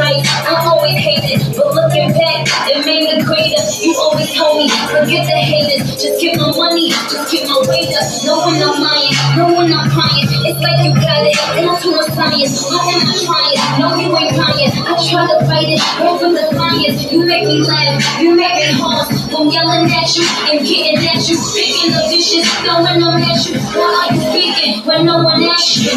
Right, 0.00 0.22
I 0.48 0.66
always 0.66 0.96
hated, 0.96 1.54
but 1.56 1.74
looking 1.74 2.10
back, 2.14 2.46
it 2.70 2.86
made 2.86 3.04
me 3.04 3.22
greater. 3.22 3.62
You 3.82 3.94
always 3.98 4.32
told 4.34 4.58
me, 4.58 4.68
forget 4.90 5.26
the 5.26 5.38
haters, 5.38 5.98
just 6.00 6.20
my 6.38 6.50
money, 6.56 6.90
just 7.10 7.30
my. 7.30 8.00
No 8.24 8.38
one 8.46 8.58
I'm 8.62 8.80
lying, 8.80 9.14
no 9.36 9.44
one 9.52 9.72
I'm 9.72 9.90
crying. 9.90 10.26
It's 10.46 10.60
like 10.62 10.80
you 10.86 10.94
got 10.94 11.26
it, 11.26 11.36
down 11.58 11.76
to 11.82 11.90
a 12.00 12.04
science. 12.14 12.64
Why 12.64 12.94
am 12.96 13.04
trying? 13.26 13.60
No, 13.78 13.86
you 13.98 14.10
ain't 14.16 14.36
lying. 14.38 14.72
I 14.86 14.92
try 14.98 15.26
to 15.26 15.38
fight 15.46 15.68
it, 15.68 15.82
from 16.18 16.34
the 16.34 16.44
science. 16.54 17.12
You 17.12 17.26
make 17.26 17.46
me 17.50 17.66
laugh, 17.66 18.20
you 18.20 18.36
make 18.36 18.54
me 18.54 18.80
pause. 18.80 19.10
I'm 19.34 19.48
yelling 19.50 19.90
at 19.90 20.16
you 20.16 20.24
and 20.50 20.66
getting 20.66 20.98
at 21.08 21.28
you. 21.28 21.36
Picking 21.54 21.90
the 21.90 22.02
dishes, 22.10 22.46
throwing 22.62 23.00
them 23.00 23.22
at 23.22 23.46
you. 23.46 23.58
Why 23.74 24.08
are 24.10 24.14
you 24.14 24.20
speaking 24.30 24.86
when 24.86 25.06
no 25.06 25.22
one 25.22 25.42
asks 25.42 25.78
you? 25.78 25.90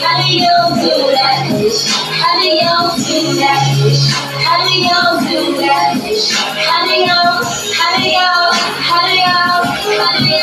How 0.00 0.16
do 0.20 0.28
you 0.32 0.56
do 0.80 0.96
that? 1.12 1.44
How 2.20 2.32
do 2.40 2.48
you 2.48 2.72
do 3.04 3.20
that? 3.40 3.64
How 4.44 4.60
do 4.64 4.74
you 4.74 5.02
do 5.28 5.40
that? 5.60 5.92
How 6.64 6.80
do 6.86 6.94
you, 6.96 7.20
how 7.74 7.96
do 7.98 8.08
you, 8.08 8.32
how 8.88 9.02
do 9.06 9.14
you, 9.14 9.32
how 10.00 10.18
do 10.18 10.24
you, 10.24 10.33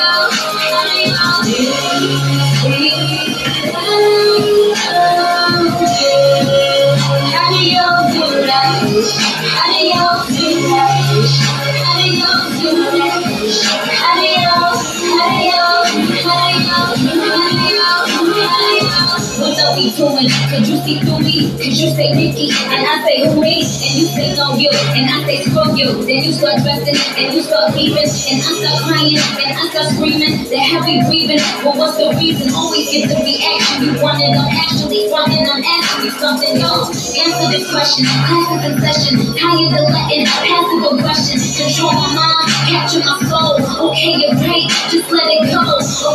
you 21.82 21.90
say 21.96 22.14
Nicki? 22.14 22.71
And 22.82 22.90
I 22.90 23.06
say 23.06 23.22
who 23.30 23.38
me? 23.38 23.62
And 23.62 23.94
you 23.94 24.10
say 24.10 24.34
no 24.34 24.58
you. 24.58 24.74
And 24.74 25.06
I 25.06 25.22
say 25.22 25.46
screw 25.46 25.70
you. 25.78 26.02
Then 26.02 26.26
you 26.26 26.34
start 26.34 26.58
dressing 26.66 26.98
and 26.98 27.30
you 27.30 27.46
start 27.46 27.78
leaving. 27.78 28.10
And 28.10 28.42
I 28.42 28.52
start 28.58 28.78
crying 28.90 29.22
and 29.22 29.54
I 29.54 29.70
start 29.70 29.94
screaming. 29.94 30.50
The 30.50 30.58
heavy 30.58 30.98
breathing. 31.06 31.38
But 31.62 31.78
what's 31.78 32.02
the 32.02 32.10
reason? 32.18 32.50
Always 32.58 32.90
get 32.90 33.06
the 33.06 33.22
reaction 33.22 33.86
you 33.86 34.02
wanted. 34.02 34.34
I'm 34.34 34.50
actually 34.50 35.06
fronting. 35.14 35.46
I'm 35.46 35.62
asking 35.62 36.10
you 36.10 36.14
something 36.18 36.58
else. 36.58 36.90
Answer 37.14 37.54
this 37.54 37.70
question. 37.70 38.10
Class 38.26 38.50
is 38.50 38.62
in 38.66 38.74
session. 38.82 39.14
Tired 39.38 39.78
of 39.78 39.86
letting 39.94 40.26
passive 40.26 40.82
aggression 40.82 41.38
control 41.38 41.94
my 41.94 42.10
mind, 42.18 42.50
capture 42.66 43.06
my 43.06 43.14
soul. 43.30 43.62
Okay, 43.94 44.26
you're 44.26 44.34
right. 44.42 44.66
Just 44.90 45.06
let 45.14 45.30
it 45.30 45.54
go. 45.54 45.62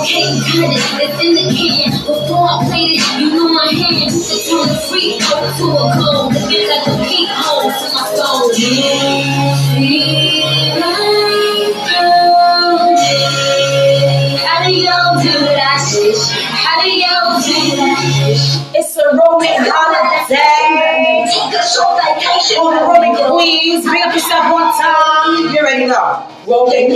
Okay, 0.03 0.35
you 0.35 0.43
got 0.51 0.75
it. 0.75 0.83
It's 0.99 1.15
in 1.23 1.31
the 1.39 1.47
can. 1.47 1.95
Before 2.11 2.43
I 2.43 2.67
played 2.67 2.99
it, 2.99 3.07
you 3.23 3.31
knew 3.31 3.55
my 3.55 3.71
hand. 3.71 4.11
To 4.11 4.35
turn 4.51 4.67
a 4.67 4.77
freak 4.91 5.23
out 5.31 5.47
to 5.63 5.67
a 5.71 5.87
gold. 5.95 6.35
To 6.57 7.87
my 7.93 8.05
soul. 8.17 8.49
How 14.41 14.65
do 14.65 14.73
you 14.73 14.89
do? 14.89 15.35
How 16.57 16.81
do 16.83 16.89
you 16.89 17.17
do? 17.45 17.61
It's 18.75 18.97
a 18.97 18.99
rolling 19.13 19.61
holiday. 19.69 21.29
Take 21.29 21.53
a 21.53 21.63
short 21.69 22.01
vacation. 22.01 22.57
On 22.59 22.73
the 22.73 23.37
queens. 23.37 23.85
Bring 23.85 24.03
up 24.03 24.15
one 24.51 24.73
time. 24.81 25.53
You? 25.53 25.61
Rolling. 26.47 26.89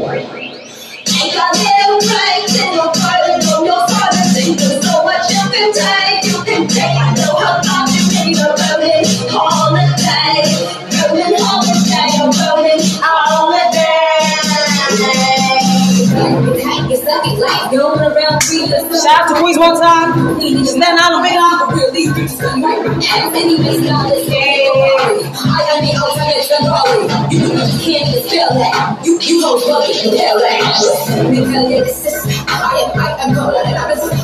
Take 1.07 1.35
a 1.35 1.49
little 1.57 2.01
break, 2.01 2.45
Shout 19.05 19.21
out 19.21 19.29
to 19.29 19.35
Queens 19.39 19.59
one 19.59 19.79
time. 19.79 20.41
Stand 20.65 20.99
out 20.99 21.13
big 22.01 22.25
Ferrari. 26.49 27.05
You 27.29 27.45
even 28.01 28.25
spell 28.25 28.57
that. 28.57 29.05
You 29.05 29.19
tell 30.17 30.41
that. 30.41 30.81
Because 31.29 31.69
this 31.69 32.01
is 32.07 32.17
I 32.49 32.81
am 32.81 32.99
I 32.99 33.13
am 33.21 33.37
it 33.69 33.77
happen. 33.77 34.01
I'm 34.01 34.24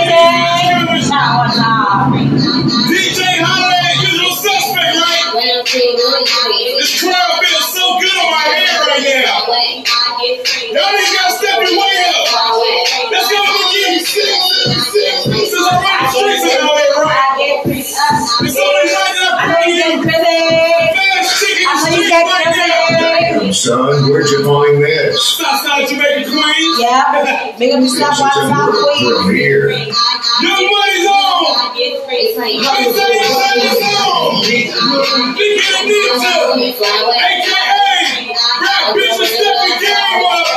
This 6.77 6.99
crowd 7.01 7.39
feels 7.39 7.67
so 7.73 7.85
good 7.99 8.15
on 8.19 8.31
my 8.31 8.43
head 8.51 8.79
right 8.87 9.03
now. 9.03 9.45
Y'all 10.73 10.91
niggas 10.91 11.13
gotta 11.15 11.33
step 11.39 11.57
your 11.63 11.77
Son, 23.61 24.09
where'd 24.09 24.25
you 24.29 24.41
find 24.43 24.81
this? 24.81 25.37
Southside 25.37 25.87
Jamaica 25.87 26.25
Queens. 26.25 26.79
Yeah, 26.81 27.53
make 27.59 27.69
up 27.77 27.81
yourself 27.85 28.09
It's 28.09 28.19
one 28.19 28.31
time, 28.33 28.49
timber 28.49 28.71
please. 28.73 29.05
from 29.21 29.29
here. 29.35 29.69
Young 29.69 30.65
money's 30.65 31.05
on. 31.05 31.69
I 31.77 32.81
say 32.89 33.05
your 33.21 33.29
money's 33.37 33.85
on. 33.85 34.41
We 34.41 35.45
get 35.61 35.77
a 35.77 35.85
need 35.85 36.09
to. 36.25 36.57
AKA, 37.21 38.33
rap 38.33 38.97
bitches 38.97 39.29
step 39.29 39.53
the 39.61 39.77
game 39.77 40.25
up. 40.25 40.49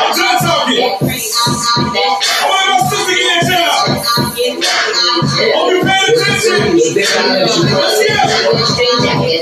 I'm 0.00 0.16
done 0.16 0.40
talking. 0.40 0.80
I 0.80 2.48
want 2.48 2.64
my 2.72 2.80
sister 2.88 3.04
to 3.04 3.20
get 3.20 3.36
a 3.36 3.52
job. 3.52 4.00
Hope 5.52 5.68
you 5.72 5.84
paying 5.84 6.08
attention. 6.16 6.80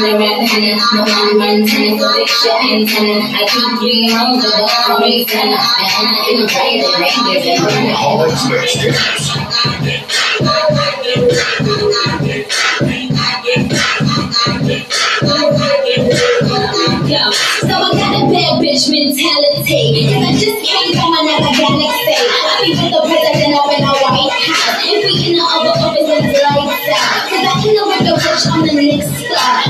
the 0.00 0.16
I'm 0.16 0.56
in 0.56 0.76
the 6.38 6.46
the 6.46 7.94
a. 17.10 17.32
So 17.60 17.68
I 17.68 17.92
got 17.92 18.16
a 18.16 18.32
bad 18.32 18.56
bitch 18.62 18.88
mentality. 18.88 20.08
Cause 20.08 20.24
I 20.24 20.32
just 20.32 20.58
came 20.64 20.90
from 20.96 21.12
another 21.12 21.52
galaxy. 21.52 22.16
I 22.16 22.64
be 22.64 22.70
with 22.72 22.88
the 22.88 23.00
president 23.04 23.52
up 23.52 23.68
in 23.68 23.82
the 23.84 23.92
White 24.00 24.32
House. 24.32 24.80
If 24.80 25.04
we 25.04 25.12
in 25.28 25.36
the 25.36 25.44
other 25.44 25.74
office, 25.76 26.08
lights 26.08 26.88
out. 26.88 27.28
Cause 27.28 27.44
I 27.44 27.60
no 27.74 27.84
regular 27.90 28.16
bitch, 28.16 28.46
I'm 28.48 28.64
the 28.64 28.72
next 28.80 29.12
star. 29.12 29.69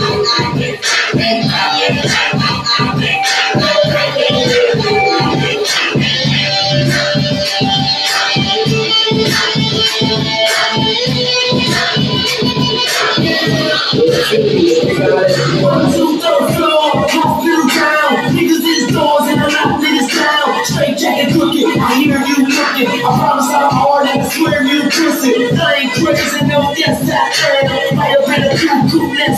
I 21.81 21.99
hear 21.99 22.19
you 22.21 22.37
looking. 22.45 22.89
I 22.89 23.09
promise 23.17 23.49
I'm 23.49 23.71
hard 23.71 24.07
and 24.07 24.21
I 24.21 24.29
swear 24.29 24.63
you 24.63 24.83
pussy. 24.83 25.33
I 25.57 25.73
ain't 25.81 25.93
crazy, 25.97 26.45
no 26.45 26.73
yes 26.77 27.01
I 27.09 27.29
am. 27.57 27.95
Might 27.97 28.13
have 28.13 28.25
been 28.25 28.43
a 28.43 28.55
man. 28.55 29.31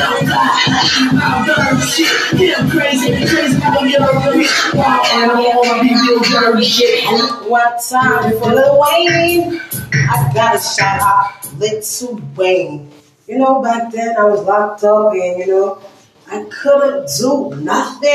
I'm 0.00 0.26
fly, 0.26 0.50
I 0.66 0.82
keep 0.90 1.12
my 1.14 1.46
bird 1.46 1.78
shit. 1.88 2.40
Yeah, 2.40 2.54
I'm 2.58 2.70
crazy, 2.70 3.12
crazy 3.26 3.60
you're 3.90 4.02
a 4.02 4.14
bitch. 4.20 4.74
Wild 4.74 5.06
animal, 5.06 5.62
I 5.64 5.82
be 5.82 5.94
real 5.94 6.20
dirty 6.20 6.64
shit. 6.64 7.04
One 7.48 7.74
time 7.88 8.38
for 8.38 8.54
Lil 8.54 8.80
Wayne, 8.80 9.60
I 9.92 10.30
gotta 10.34 10.60
shout 10.60 11.00
out 11.00 11.52
Little 11.58 12.20
Wayne. 12.36 12.90
You 13.26 13.38
know, 13.38 13.62
back 13.62 13.92
then 13.92 14.16
I 14.16 14.24
was 14.24 14.42
locked 14.42 14.84
up 14.84 15.12
and 15.12 15.38
you 15.38 15.46
know, 15.46 15.78
I 16.32 16.44
couldn't 16.44 17.08
do 17.18 17.56
nothing. 17.56 18.08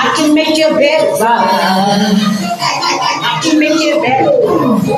I 0.00 0.14
can 0.16 0.34
make 0.34 0.56
you 0.56 0.68
better. 0.70 1.24
I 3.00 3.07
can 3.42 3.58
make 3.58 3.78
you 3.80 4.00
better. 4.02 4.32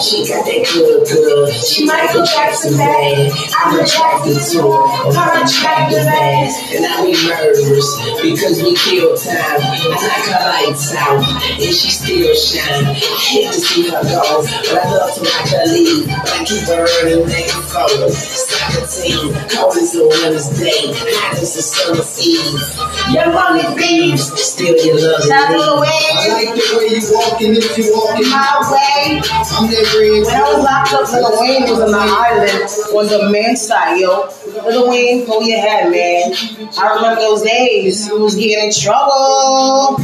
She 0.01 0.27
got 0.29 0.45
that 0.47 0.65
good, 0.73 1.05
good. 1.05 1.53
She 1.53 1.85
Michael 1.85 2.25
Jackson 2.25 2.77
bad. 2.77 3.33
I'm 3.57 3.81
attracted 3.81 4.41
to 4.41 4.59
her. 4.65 5.13
Her 5.13 5.45
attractive 5.45 6.07
ass. 6.07 6.73
And 6.73 6.87
I 6.87 7.05
be 7.05 7.13
nervous 7.29 7.89
because 8.23 8.63
we 8.63 8.75
kill 8.77 9.17
time. 9.17 9.61
I 9.61 9.93
knock 9.93 10.25
her 10.31 10.43
lights 10.49 10.95
out 10.95 11.21
and 11.21 11.75
she 11.75 11.91
still 11.91 12.35
shine. 12.35 12.95
Hate 12.95 13.53
to 13.53 13.61
see 13.61 13.91
her 13.91 14.03
go, 14.03 14.43
but 14.43 14.79
I 14.79 14.91
love 14.91 15.15
to 15.15 15.21
watch 15.21 15.51
her 15.53 15.67
leave. 15.69 16.07
But 16.07 16.33
I 16.33 16.45
keep 16.45 16.65
her 16.69 16.87
earning 17.03 17.27
naked 17.29 17.65
photos. 17.69 18.17
Soccer 18.17 18.87
team, 18.87 19.35
cold 19.53 19.77
as 19.77 19.95
a 19.95 20.07
winter's 20.07 20.49
day, 20.59 20.93
hot 21.21 21.39
as 21.39 21.55
the 21.55 21.63
summer's 21.63 22.17
eve. 22.23 22.57
Young 23.13 23.35
money 23.35 23.67
thieves. 23.77 24.33
Still 24.41 24.77
you 24.77 24.97
love 24.97 25.23
to 25.23 25.29
me. 25.29 25.59
Lil 25.59 25.85
I 25.85 26.29
like 26.33 26.55
the 26.55 26.79
way 26.79 26.89
you 26.95 27.03
walking 27.13 27.55
if 27.57 27.79
you 27.79 27.93
walking. 27.93 28.27
My 28.41 28.57
way. 28.73 29.21
I'm 29.21 29.69
that. 29.69 30.25
When 30.25 30.35
I 30.35 30.41
was 30.49 30.65
locked 30.65 30.93
up, 30.95 31.13
Lil 31.13 31.41
Wayne 31.41 31.63
was 31.69 31.81
on 31.81 31.91
the 31.93 31.99
island 31.99 32.65
on 32.97 33.07
the 33.07 33.31
man 33.31 33.55
side, 33.55 34.01
yo. 34.01 34.29
Lil 34.65 34.89
Wayne, 34.89 35.27
pull 35.27 35.43
your 35.43 35.61
hat, 35.61 35.91
man. 35.91 36.33
I 36.79 36.95
remember 36.95 37.21
those 37.21 37.43
days. 37.43 38.07
He 38.09 38.13
was 38.17 38.35
getting 38.37 38.69
in 38.69 38.73
trouble. 38.73 39.99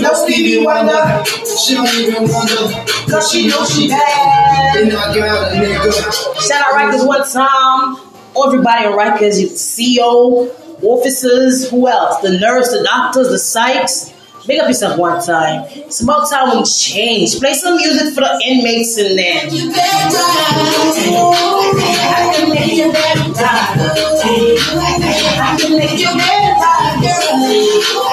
No 0.00 0.12
Stevie 0.14 0.64
Wonder, 0.64 1.24
She 1.56 1.74
don't 1.74 1.88
even 1.94 2.28
wonder. 2.28 2.84
cause 3.10 3.32
she 3.32 3.48
know 3.48 3.64
she 3.64 3.88
bad. 3.88 4.76
And 4.76 4.92
I 4.92 5.14
got 5.14 5.52
a 5.52 5.56
nigga. 5.56 6.46
Shout 6.46 6.62
out 6.62 6.74
Rikers 6.74 7.06
one 7.06 7.24
time. 7.30 8.09
Everybody 8.46 8.86
in 8.86 8.92
Rikers, 8.92 9.40
CEO, 9.52 10.50
officers, 10.82 11.70
who 11.70 11.88
else? 11.88 12.20
The 12.22 12.38
nurse, 12.38 12.70
the 12.72 12.82
doctors, 12.82 13.28
the 13.28 13.36
psychs. 13.36 14.16
Make 14.48 14.60
up 14.60 14.68
yourself 14.68 14.98
one 14.98 15.22
time. 15.22 15.66
It's 15.68 16.00
about 16.00 16.30
time 16.30 16.56
we 16.56 16.64
change. 16.64 17.38
Play 17.38 17.52
some 17.52 17.76
music 17.76 18.14
for 18.14 18.22
the 18.22 18.40
inmates 18.46 18.96
in 18.96 19.16
there. 19.16 19.42
I 22.12 22.32
can 22.34 22.48
make 22.48 22.72
you 22.72 22.90
better. 22.92 23.10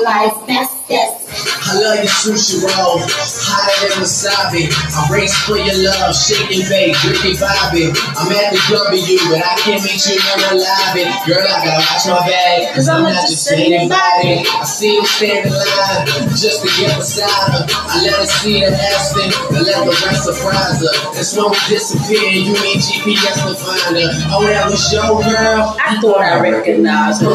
like 0.00 0.46
best. 0.46 0.82
I 0.92 1.80
love 1.80 2.04
your 2.04 2.12
sushi 2.12 2.60
roll, 2.60 3.00
hotter 3.00 3.88
than 3.88 4.04
wasabi. 4.04 4.68
I 4.68 5.08
race 5.08 5.32
for 5.48 5.56
your 5.56 5.72
love, 5.80 6.12
shaking 6.12 6.68
bake, 6.68 6.92
Ricky 7.00 7.32
Bobby. 7.40 7.88
I'm 8.12 8.28
at 8.28 8.52
the 8.52 8.60
W, 8.68 9.16
but 9.32 9.40
I 9.40 9.56
can't 9.64 9.80
meet 9.80 10.04
you 10.04 10.20
in 10.20 10.38
the 10.44 10.60
lobby. 10.60 11.08
Girl, 11.24 11.40
I 11.40 11.64
gotta 11.64 11.80
watch 11.80 12.04
my 12.12 12.20
bag, 12.28 12.76
cause 12.76 12.92
I'm 12.92 13.08
not 13.08 13.24
just 13.24 13.48
anybody. 13.48 14.44
I 14.44 14.64
see 14.68 15.00
you 15.00 15.06
standing 15.08 15.48
line, 15.48 16.28
just 16.36 16.60
to 16.60 16.68
get 16.76 17.00
beside 17.00 17.32
her. 17.56 17.64
I 17.64 18.04
let 18.04 18.20
her 18.20 18.28
see 18.28 18.60
the 18.60 18.68
Aston, 18.68 19.32
I 19.56 19.64
let 19.64 19.88
the 19.88 19.96
rest 20.04 20.28
surprise 20.28 20.84
her. 20.84 20.92
That's 21.16 21.32
when 21.32 21.56
we 21.56 21.60
disappear, 21.72 22.28
you 22.36 22.52
need 22.52 22.84
GPS 22.84 23.48
to 23.48 23.56
find 23.56 23.96
her. 23.96 24.12
Oh, 24.28 24.44
that 24.44 24.68
was 24.68 24.92
your 24.92 25.24
girl? 25.24 25.72
I 25.80 25.96
thought 26.04 26.20
I 26.20 26.36
recognized 26.36 27.24
her. 27.24 27.32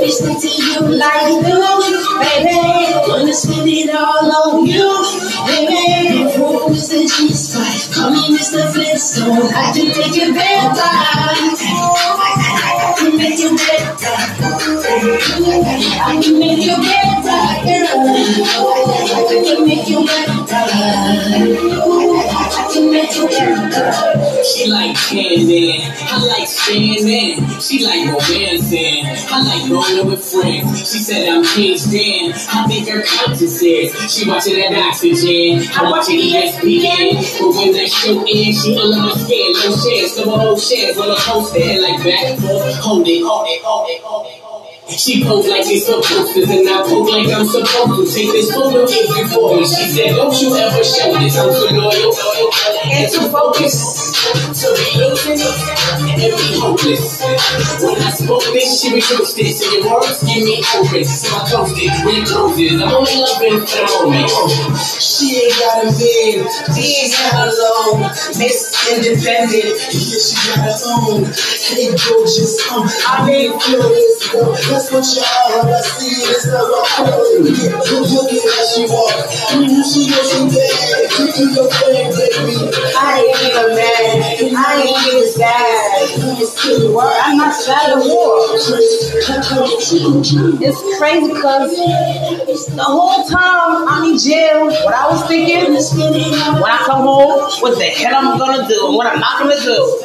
Be 0.00 0.10
stuck 0.10 0.40
to 0.40 0.48
you 0.48 0.80
like 0.80 1.44
glue, 1.44 2.20
baby. 2.22 2.56
Wanna 3.08 3.34
spend 3.34 3.68
it 3.68 3.90
all 3.94 4.30
on 4.30 4.66
you, 4.66 4.88
baby. 5.46 6.32
Who 6.36 6.68
is 6.70 6.88
the 6.88 7.00
G 7.02 7.08
spot? 7.34 7.90
Call 7.94 8.10
me 8.12 8.20
Mr. 8.36 8.62
Flintstone. 8.72 9.52
I 9.52 9.72
can 9.74 9.88
make 9.88 10.14
you 10.14 10.32
better. 10.32 10.92
I 12.78 12.80
can 12.96 13.16
make 13.16 13.38
you 13.38 13.50
better. 13.56 14.16
I 16.00 16.02
can 16.22 16.38
make 16.38 16.64
you 16.64 16.76
better. 16.76 17.58
I 17.58 17.60
can 19.44 19.58
make 19.66 19.88
you 19.88 20.06
better. 20.06 20.64
You 22.74 22.90
better. 22.92 24.44
She 24.44 24.70
like 24.70 24.94
candy, 24.94 25.80
I 25.82 26.24
like 26.26 26.46
standing. 26.46 27.60
She 27.60 27.84
like 27.84 28.08
romancing, 28.08 29.04
I 29.06 29.42
like 29.42 29.70
rolling 29.70 30.06
with 30.06 30.24
friends. 30.24 30.78
She 30.80 30.98
said 30.98 31.28
I'm 31.28 31.44
caged 31.44 31.92
in, 31.92 32.32
I 32.32 32.66
think 32.68 32.88
her 32.88 33.02
conscience 33.02 33.62
is. 33.62 34.12
She 34.12 34.28
watching 34.28 34.56
that 34.56 34.74
oxygen, 34.74 35.66
I 35.74 35.90
watching 35.90 36.20
ESPN. 36.20 37.40
But 37.40 37.56
when 37.56 37.72
that 37.72 37.88
show 37.88 38.20
ends, 38.20 38.62
she 38.62 38.74
full 38.74 38.92
of 38.92 39.00
my 39.00 39.12
skin, 39.12 39.52
no 39.54 39.74
chance, 39.74 40.18
no 40.18 40.36
whole 40.36 40.58
chance. 40.58 40.98
On 40.98 41.10
a 41.10 41.16
poster, 41.16 41.80
like 41.80 42.04
back 42.04 42.24
and 42.24 42.40
forth, 42.40 42.74
hold 42.76 43.08
it, 43.08 43.22
hold 43.24 43.48
it, 43.48 43.62
hold 43.62 43.88
it, 43.88 44.02
hold 44.02 44.26
it. 44.26 44.37
She 44.96 45.22
posed 45.22 45.48
like 45.48 45.66
it's 45.66 45.84
supposed 45.84 46.32
to, 46.32 46.42
and 46.48 46.66
I 46.66 46.80
pose 46.82 47.10
like 47.10 47.28
I'm 47.28 47.44
supposed 47.44 48.08
to. 48.08 48.18
Take 48.18 48.32
this 48.32 48.50
photo 48.54 48.84
if 48.88 49.16
you 49.16 49.28
for 49.28 49.54
me. 49.54 49.66
She 49.66 49.84
said, 49.92 50.16
Don't 50.16 50.32
you 50.40 50.56
ever 50.56 50.82
show 50.82 51.12
this. 51.20 51.36
I'm 51.36 51.52
too 51.52 51.76
loyal, 51.76 52.12
and 52.92 53.12
too 53.12 53.28
focused. 53.30 54.14
So 54.54 54.68
losing 54.98 55.40
and 55.40 56.20
we 56.20 56.58
hopeless. 56.60 57.22
When 57.80 57.96
I 58.02 58.10
spoke 58.10 58.44
this, 58.52 58.80
she 58.80 58.92
reduced 58.94 59.38
it. 59.38 59.54
So 59.56 59.70
your 59.72 59.88
words 59.94 60.22
give 60.24 60.44
me 60.44 60.62
open. 60.76 61.04
So 61.04 61.36
I 61.36 61.48
closed 61.48 61.76
it. 61.78 61.92
When 62.04 62.14
you 62.16 62.24
close 62.24 62.58
it, 62.58 62.80
I'm 62.80 62.92
only 62.92 63.16
loving 63.18 63.66
for 63.66 63.82
the 63.82 64.04
moment. 64.04 64.78
She 65.00 65.44
ain't 65.44 65.54
got 65.58 65.84
a 65.84 65.90
bed, 65.90 66.46
she's 66.74 67.12
not 67.18 67.48
alone. 67.48 68.00
Miss 68.38 68.74
Independent, 68.88 69.74
yeah, 69.92 70.18
she 70.20 70.36
got 70.48 70.64
her 70.64 70.76
own. 70.86 71.24
Hey, 71.28 71.90
gorgeous, 71.92 72.56
um, 72.72 72.86
I 73.06 73.26
made 73.26 73.52
Flores 73.52 74.18
go. 74.32 74.54
That's 74.70 74.92
what 74.92 75.04
you 75.04 75.22
are. 75.22 75.68
I 75.68 75.80
see 75.82 76.22
it, 76.22 76.30
it's 76.30 76.46
not 76.46 76.64
what 76.70 76.86
I 76.98 77.10
know. 77.10 77.24
Yeah, 77.44 77.78
look 77.78 78.32
at 78.32 78.42
how 78.46 78.64
she 78.70 78.82
walk. 78.88 79.12
Mm, 79.52 79.82
she 79.84 80.08
looking 80.08 80.48
bad. 80.54 81.10
You 81.18 81.26
do 81.32 81.44
your 81.52 81.68
thing, 81.68 82.10
baby. 82.14 82.77
I 82.96 83.24
ain't 83.26 83.40
even 83.48 83.68
mad. 83.74 84.56
I 84.56 84.82
ain't 84.82 85.00
even 85.08 85.26
sad. 85.32 86.94
Word, 86.94 87.18
I'm 87.22 87.36
not 87.36 87.54
sad 87.54 87.90
at 87.90 87.98
all. 87.98 88.54
It's 90.60 90.80
crazy 90.98 91.28
because 91.32 91.72
the 92.74 92.82
whole 92.84 93.24
time 93.24 93.88
I'm 93.88 94.04
in 94.12 94.18
jail, 94.18 94.66
what 94.66 94.94
I 94.94 95.08
was 95.08 95.22
thinking, 95.26 95.74
when 95.74 96.70
I 96.70 96.78
come 96.84 97.02
home, 97.02 97.50
what 97.60 97.78
the 97.78 97.84
hell 97.84 98.14
I'm 98.14 98.38
gonna 98.38 98.66
do 98.68 98.78
what 98.96 99.06
I'm 99.06 99.20
not 99.20 99.38
gonna 99.38 99.60
do. 99.60 100.02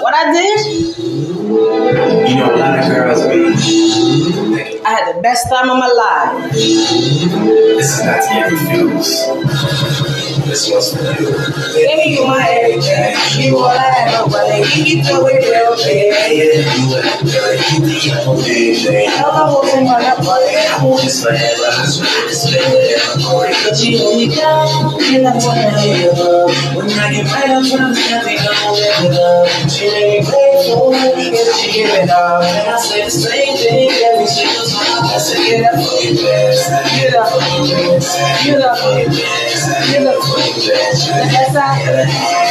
What 0.00 0.14
I 0.14 0.32
did, 0.32 0.66
You 0.66 2.34
know, 2.36 2.54
a 2.54 2.56
lot 2.56 2.78
of 2.78 2.86
girls 2.88 3.22
be. 3.22 4.80
I 4.84 4.90
had 4.90 5.16
the 5.16 5.20
best 5.22 5.48
time 5.48 5.70
of 5.70 5.78
my 5.78 5.88
life. 5.88 6.52
This 6.52 7.98
is 7.98 8.04
not 8.04 8.22
to 8.22 8.28
get 8.28 8.48
confused. 8.48 10.25
This 10.46 10.70
one's 10.70 10.94
for 10.94 11.02
you. 11.02 11.26
Baby, 11.74 12.14
you 12.14 12.26
my 12.26 12.46
everything. 12.46 13.18
You 13.42 13.58
all 13.58 13.66
I 13.66 14.14
ever 14.14 14.30
wanted. 14.30 14.62
You 14.78 15.02
can 15.02 15.02
do 15.02 15.26
it 15.26 15.42
real 15.42 15.74
big. 15.74 16.14
You 16.38 16.94
and 17.02 17.26
girl, 17.26 17.50
you 17.50 17.82
the 17.82 18.14
only 18.22 18.78
thing. 18.78 19.10
Hell, 19.10 19.34
I 19.34 19.50
wasn't 19.50 19.90
gonna 19.90 20.14
play. 20.22 20.54
I 20.70 20.78
want 20.86 21.02
this 21.02 21.18
forever. 21.18 21.66
I 21.66 21.82
swear 21.82 22.30
this 22.30 22.46
forever. 22.46 23.26
But 23.66 23.74
you 23.82 23.98
only 24.06 24.30
come 24.30 24.94
and 25.02 25.26
I 25.26 25.34
wanna 25.34 26.14
love. 26.14 26.54
When 26.78 26.94
I 26.94 27.10
get 27.10 27.26
right 27.26 27.50
up 27.50 27.66
I'm 27.66 27.90
gonna 27.90 28.86
it 29.02 29.18
up. 29.18 29.50
She 29.66 29.90
make 29.90 30.06
me 30.14 30.30
grateful 30.30 30.94
if 30.94 31.58
she 31.58 31.74
give 31.74 31.90
it 31.90 32.06
up. 32.06 32.46
And 32.46 32.70
I 32.70 32.78
say 32.78 33.02
the 33.02 33.10
same 33.10 33.58
thing 33.58 33.90
every 33.90 34.30
single 34.30 34.62
time. 34.62 35.10
I 35.10 35.18
say, 35.18 35.42
get 35.42 35.74
up 35.74 35.82
for 35.82 35.98
your 36.06 36.14
best. 36.22 36.70
Get 36.94 37.14
up 37.18 37.34
for 37.34 37.42
your 37.66 37.98
best. 37.98 38.14
Get 38.46 38.62
up 38.62 38.78
for 38.78 38.94
your 38.94 39.10
best. 39.10 39.90
Get 39.90 40.06
up 40.06 40.22
for 40.22 40.30
your 40.30 40.30
best. 40.30 40.35
The 40.36 40.42
best 40.42 41.56
I, 41.56 41.80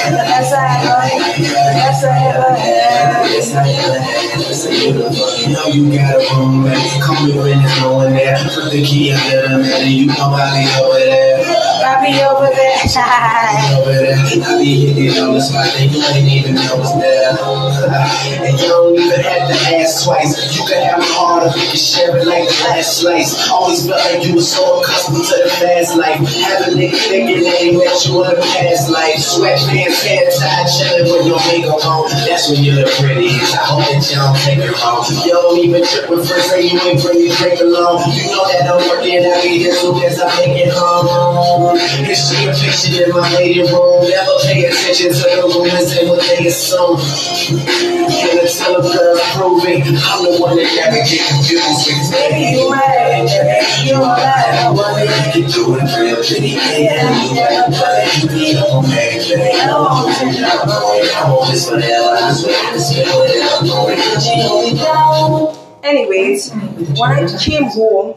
the 0.09 0.17
best 0.17 0.53
I 0.53 0.81
ever, 0.81 1.37
the 1.37 1.71
best 1.77 2.03
I 2.03 2.33
ever 2.33 2.55
had. 2.55 3.29
Yes, 3.29 3.53
I 3.53 3.69
ever 3.69 3.99
had. 3.99 4.41
It's 4.41 4.65
a 4.65 4.69
beautiful. 4.69 5.29
You 5.45 5.53
know 5.53 5.67
you 5.67 5.95
got 5.95 6.15
a 6.15 6.35
room, 6.35 6.63
man. 6.63 7.01
Call 7.01 7.27
me 7.27 7.37
when 7.37 7.59
there's 7.59 7.81
no 7.81 7.93
one 7.93 8.13
there. 8.13 8.37
Put 8.55 8.71
the 8.71 8.83
key 8.83 9.11
in 9.11 9.17
the 9.17 9.57
man, 9.61 9.83
and 9.83 9.91
you 9.91 10.07
know 10.07 10.15
I'll 10.17 10.57
be 10.57 10.65
over 10.81 10.97
there. 10.97 11.74
I 11.85 12.01
be 12.01 12.17
over 12.17 12.49
there. 12.49 12.81
over 13.77 13.93
there. 13.93 14.17
I 14.17 14.57
be 14.57 14.89
hitting 14.89 15.21
on 15.21 15.37
the 15.37 15.41
spot 15.41 15.69
and 15.77 15.93
you 15.93 16.01
ain't 16.01 16.25
even 16.33 16.57
know 16.57 16.81
it's 16.81 16.97
there. 16.97 17.37
and 18.41 18.57
you 18.57 18.67
don't 18.73 18.97
even 18.97 19.21
have 19.21 19.45
to 19.45 19.57
ask 19.77 20.01
twice. 20.01 20.33
You 20.57 20.65
can 20.65 20.81
have 20.81 21.05
heart 21.13 21.45
if 21.45 21.53
you 21.53 21.69
can 21.69 21.77
share 21.77 22.17
it 22.17 22.25
like 22.25 22.49
the 22.49 22.57
last 22.73 23.05
slice. 23.05 23.37
Always 23.53 23.85
felt 23.85 24.01
like 24.01 24.25
you 24.25 24.33
were 24.33 24.41
so 24.41 24.81
accustomed 24.81 25.29
to 25.29 25.35
the 25.45 25.49
fast 25.61 25.93
life. 25.93 26.25
Have 26.49 26.65
a 26.65 26.73
nigga 26.73 26.97
thinking 27.05 27.45
that 27.45 27.61
he 27.61 27.77
met 27.77 27.93
you 28.01 28.17
in 28.25 28.33
a 28.33 28.37
past 28.41 28.89
life. 28.89 29.21
Sweatpants, 29.21 30.01
hair 30.01 30.25
tied, 30.41 30.65
chilling 30.65 31.05
with 31.05 31.29
no 31.29 31.37
makeup 31.53 31.85
on. 31.85 32.09
That's 32.25 32.49
when 32.49 32.65
you 32.65 32.81
look 32.81 32.89
pretty. 32.97 33.29
I 33.29 33.61
hope 33.61 33.85
that 33.93 34.01
you 34.09 34.17
don't 34.17 34.33
take 34.41 34.57
it 34.57 34.73
wrong. 34.81 35.05
You 35.21 35.37
don't 35.37 35.61
even 35.61 35.85
trip 35.85 36.09
with 36.09 36.25
friends 36.25 36.49
say 36.49 36.65
you 36.65 36.81
ain't 36.81 36.97
bring 36.97 37.21
your 37.21 37.35
drink 37.37 37.61
along. 37.61 38.09
You 38.09 38.25
know 38.33 38.41
that 38.49 38.65
I'm 38.73 38.81
working, 38.89 39.21
I 39.21 39.37
be 39.45 39.61
here 39.61 39.73
soon 39.77 40.01
as 40.01 40.17
I 40.17 40.33
make 40.41 40.57
it 40.65 40.73
home. 40.73 41.74
Is 41.75 42.31
she 42.31 42.47
a 42.47 42.53
fiction 42.53 43.03
in 43.03 43.11
my 43.11 43.27
lady 43.35 43.61
room? 43.61 44.07
Never 44.07 44.35
pay 44.43 44.65
attention 44.65 45.11
to 45.11 45.23
the 45.27 45.43
rumors 45.43 45.91
and 45.91 46.09
what 46.09 46.23
they 46.23 46.47
assume. 46.47 46.95
Can 46.95 48.39
I 48.39 48.47
tell 48.47 48.79
a 48.79 48.81
girl 48.81 49.19
prove 49.35 49.65
it? 49.67 49.83
I'm 49.83 50.23
the 50.23 50.39
one 50.39 50.55
that 50.55 50.71
never 50.71 51.03
get 51.03 51.19
confused 51.27 51.85
with 51.91 52.11
Baby, 52.15 52.55
you 52.55 52.71
everything. 52.71 53.87
You 53.87 53.95
all 53.99 54.15
I 54.15 54.71
wanted. 54.71 55.11
You 55.35 55.43
do 55.51 55.75
real 55.75 56.15
pretty, 56.23 56.55
yeah. 56.55 57.11
You 57.11 57.35
got 57.35 57.67
a 57.67 57.71
buddy, 57.71 58.23
you 58.23 58.55
everything. 58.87 59.59
I 59.59 59.75
want 59.75 60.15
it, 60.15 60.39
I 60.39 60.63
want 61.27 61.51
want 61.51 61.59
I'm. 64.79 65.55
Anyways, 65.83 66.51
when 66.97 67.11
I 67.11 67.27
came 67.37 67.65
home, 67.65 68.14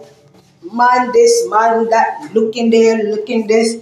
man 0.72 1.12
this, 1.12 1.46
man 1.48 1.88
that, 1.90 2.30
looking 2.34 2.70
there, 2.70 3.02
looking 3.04 3.46
this, 3.46 3.76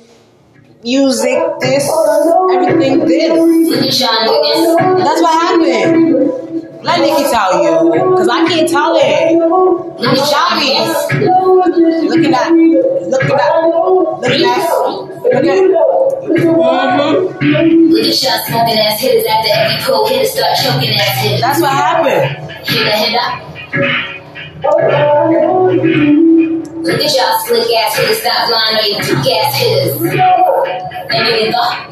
music, 0.82 1.42
this, 1.60 1.88
everything 2.52 3.00
this. 3.06 3.32
Look 3.70 3.82
at 3.82 3.92
Sean 3.92 4.28
again. 4.28 4.98
That's 4.98 5.20
what 5.20 5.34
happened. 5.42 6.44
Let 6.82 7.00
Nicki 7.00 7.24
tell 7.30 7.62
you, 7.62 7.90
because 8.10 8.28
I 8.28 8.46
can't 8.46 8.68
tell 8.68 8.94
it. 8.96 9.36
Look 9.98 10.16
at 10.16 10.28
Sean 10.28 10.58
again. 10.62 10.88
Look 12.08 12.24
at 12.24 12.30
that. 12.30 12.52
Look 12.52 13.24
at 13.24 13.28
that. 13.30 13.52
Look 14.20 14.30
at 14.30 14.38
that. 14.40 14.70
Look 15.26 15.34
at 15.34 15.58
mm-hmm. 16.30 17.26
Look 17.90 18.06
at 18.06 18.22
y'all 18.22 18.40
smoking 18.46 18.78
ass 18.78 19.00
hitters 19.00 19.26
after 19.26 19.50
every 19.52 19.78
cold 19.84 20.08
hitter 20.08 20.26
start 20.26 20.56
choking 20.62 20.94
ass 20.94 21.18
hitters. 21.22 21.40
That's 21.40 21.60
what 21.60 21.72
happened. 21.72 22.26
Hitter, 22.66 22.96
hitter. 26.12 26.25
Look 26.86 27.00
at 27.00 27.14
y'all 27.16 27.36
slick 27.44 27.66
ass 27.74 27.98
hitters, 27.98 28.20
stop 28.20 28.48
lying 28.48 28.76
on 28.78 28.86
your 28.92 29.00
dick 29.00 29.26
ass 29.34 29.58
hitters. 29.58 30.00
And 31.10 31.52
thought. 31.52 31.82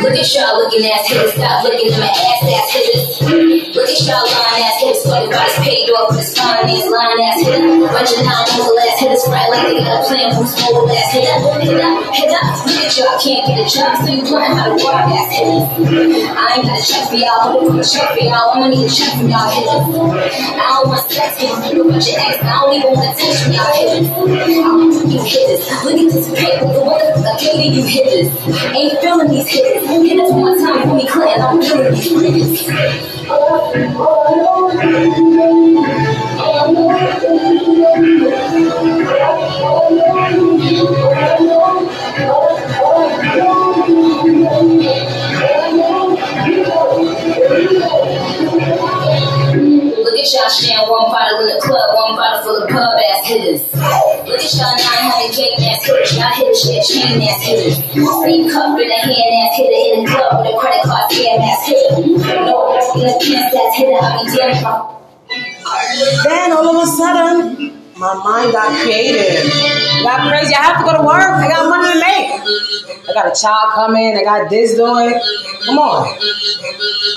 Look 0.00 0.16
at 0.16 0.24
y'all 0.32 0.56
looking 0.56 0.80
ass 0.88 1.12
hitters, 1.12 1.36
stop 1.36 1.60
looking 1.60 1.92
at 1.92 2.00
my 2.00 2.08
ass 2.08 2.40
ass 2.40 2.72
hitters. 2.72 3.20
Look 3.76 3.84
at 3.84 4.00
y'all 4.00 4.24
lying 4.24 4.64
ass 4.64 4.80
hitters, 4.80 5.04
about 5.04 5.44
his 5.44 5.60
paid 5.60 5.92
off 5.92 6.08
with 6.08 6.24
his 6.24 6.32
fine 6.32 6.64
these 6.64 6.88
lying 6.88 7.20
ass 7.20 7.44
hitters. 7.44 7.84
Bunch 7.84 8.12
of 8.16 8.24
non-mobile 8.24 8.80
ass 8.80 8.96
hitters, 8.96 9.28
right 9.28 9.52
like 9.52 9.68
they 9.68 9.84
got 9.84 10.00
a 10.00 10.08
plan 10.08 10.32
from 10.32 10.48
mobile 10.48 10.88
ass 10.88 11.12
hitter. 11.12 11.36
Hitter, 11.60 11.92
hitter. 12.16 12.42
Look 12.64 12.80
at 12.80 12.96
y'all 12.96 13.20
can't 13.20 13.44
get 13.44 13.60
a 13.60 13.66
job, 13.68 13.92
so 14.00 14.08
you 14.08 14.24
learn 14.24 14.56
how 14.56 14.72
to 14.72 14.80
rock 14.80 15.04
ass 15.12 15.36
hitters. 15.36 15.68
I 15.68 16.48
ain't 16.56 16.64
got 16.64 16.80
a 16.80 16.84
check 16.88 17.04
for 17.12 17.20
y'all, 17.20 17.52
but 17.52 17.60
if 17.60 17.76
a 17.76 17.84
check 17.84 18.08
for 18.16 18.24
y'all, 18.24 18.56
I'ma 18.56 18.72
need 18.72 18.88
a 18.88 18.88
check 18.88 19.12
from 19.20 19.28
y'all 19.28 19.52
hitters. 19.52 19.84
I 19.84 20.64
don't 20.80 20.88
want 20.88 21.04
sex 21.12 21.36
with 21.44 21.76
you, 21.76 21.84
but 21.92 22.00
your 22.00 22.24
ex, 22.24 22.40
I 22.40 22.56
don't 22.56 22.72
even 22.72 22.96
want 22.96 23.12
attention, 23.12 23.52
y'all 23.52 23.68
hitters. 23.76 24.08
I 24.08 24.64
want 24.64 25.12
you 25.12 25.20
hitters. 25.20 25.60
Look 25.84 26.00
at 26.00 26.08
this 26.08 26.32
paper, 26.32 26.72
the 26.72 26.80
one 26.88 27.04
that 27.04 27.36
gave 27.36 27.68
you 27.68 27.84
hitters. 27.84 28.32
Ain't 28.72 28.96
feeling 29.04 29.28
these 29.28 29.44
hitters. 29.44 29.89
Hit 29.90 30.20
us 30.20 30.30
one 30.32 30.56
time 30.56 30.88
for 30.88 30.94
me, 30.94 31.06
Clan. 31.08 31.40
I'm 31.40 31.60
killing 31.60 31.94
y'all 50.32 50.48
sharing 50.48 50.86
one 50.86 51.10
bottle 51.10 51.40
in 51.40 51.48
the 51.50 51.60
club, 51.60 51.94
one 51.94 52.14
bottle 52.14 52.42
full 52.42 52.62
of 52.62 52.70
pub 52.70 52.98
ass 52.98 53.26
hitters. 53.26 53.62
Look 53.74 54.38
at 54.38 54.54
y'all 54.54 54.76
900 54.78 55.34
game 55.34 55.58
ass 55.66 55.82
hitters, 55.82 56.14
y'all 56.14 56.30
hitters 56.38 56.60
share 56.62 56.82
chain 56.86 57.22
ass 57.22 57.42
hitters. 57.42 57.76
Same 57.90 58.50
cup 58.50 58.78
in 58.78 58.86
a 58.86 58.98
hand 59.00 59.32
ass 59.42 59.56
hitter 59.58 59.80
in 59.90 60.04
the 60.04 60.10
club 60.10 60.30
with 60.38 60.54
a 60.54 60.58
credit 60.58 60.82
card 60.86 61.10
scam 61.10 61.42
ass 61.42 61.66
hitter. 61.66 62.06
No, 62.46 62.78
in 62.78 63.08
a 63.08 63.14
pants 63.18 63.56
ass 63.56 63.74
hitter, 63.74 63.98
I 63.98 64.22
be 64.22 64.30
damn 64.36 64.54
Then 66.22 66.52
all 66.52 66.76
of 66.76 66.82
a 66.82 66.86
sudden, 66.86 67.79
my 68.00 68.14
mind 68.14 68.52
got 68.52 68.82
creative. 68.82 69.44
Got 70.02 70.30
crazy. 70.30 70.54
I 70.54 70.62
have 70.62 70.78
to 70.78 70.84
go 70.84 70.96
to 70.96 71.04
work. 71.04 71.20
I 71.20 71.48
got 71.48 71.68
money 71.68 71.92
to 71.92 71.98
make. 72.00 72.32
I 73.08 73.12
got 73.12 73.26
a 73.30 73.34
child 73.38 73.74
coming. 73.74 74.16
I 74.16 74.24
got 74.24 74.48
this 74.48 74.74
doing. 74.74 75.12
Come 75.66 75.78
on. 75.78 76.18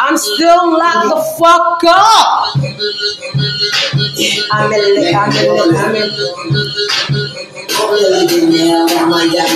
I'm 0.01 0.17
still 0.17 0.77
locked 0.77 1.07
the 1.07 1.21
fuck 1.39 1.81
up. 1.87 2.57
I'm 4.51 4.73
in 4.73 4.83
it. 4.99 5.15
I'm 5.15 5.95
in 5.95 7.52
it. 7.91 8.13
I'm 8.13 8.29
in 8.29 8.53
it. 8.59 9.53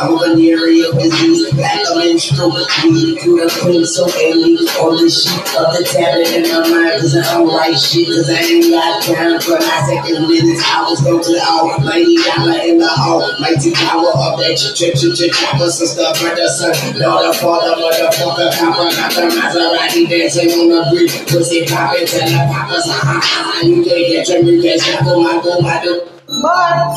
I'm 0.00 0.16
a 0.16 0.18
venereal 0.18 0.92
disease, 0.92 1.52
black 1.54 1.80
a 1.90 1.96
menstrual 1.96 2.50
bleed 2.50 3.20
through 3.20 3.40
the 3.40 3.48
queen, 3.60 3.84
so 3.84 4.08
angry 4.08 4.66
on 4.80 4.96
the 4.96 5.08
sheet 5.10 5.44
of 5.54 5.70
the 5.76 5.84
tablet 5.84 6.32
in 6.34 6.48
my 6.48 6.64
mind, 6.66 7.04
I 7.04 7.42
write 7.44 7.78
shit, 7.78 8.08
cause 8.08 8.28
I 8.28 8.40
ain't 8.40 8.72
got 8.72 9.02
time 9.04 9.40
for 9.40 9.60
my 9.60 9.78
seconds, 9.86 10.24
minutes, 10.24 10.64
hours, 10.72 11.00
go 11.00 11.20
to 11.20 11.30
the 11.30 11.42
hour, 11.44 11.78
mighty 11.84 12.16
dollar 12.24 12.60
in 12.64 12.78
the 12.78 12.88
hall, 12.88 13.22
mighty 13.38 13.70
power 13.76 14.10
of 14.10 14.40
that 14.40 14.56
ch 14.56 14.72
ch 14.74 14.92
ch 14.96 15.04
ch 15.14 15.30
chopper, 15.30 15.70
sister, 15.70 16.08
brother, 16.18 16.48
son, 16.48 16.74
daughter, 16.98 17.32
father, 17.38 17.76
motherfucker, 17.78 18.50
copper, 18.56 18.88
got 18.90 19.10
the 19.14 19.28
Maserati 19.30 20.08
dancing 20.08 20.50
on 20.58 20.68
the 20.68 20.80
bridge, 20.90 21.14
pussy 21.28 21.66
poppin', 21.66 22.06
tell 22.06 22.28
the 22.28 22.36
poppers, 22.52 22.84
ha 22.86 23.20
ha, 23.22 23.60
you 23.64 23.82
can't 23.84 24.06
get 24.08 24.28
your 24.28 24.38
you 24.42 24.62
can't. 24.62 24.80
But 26.42 26.94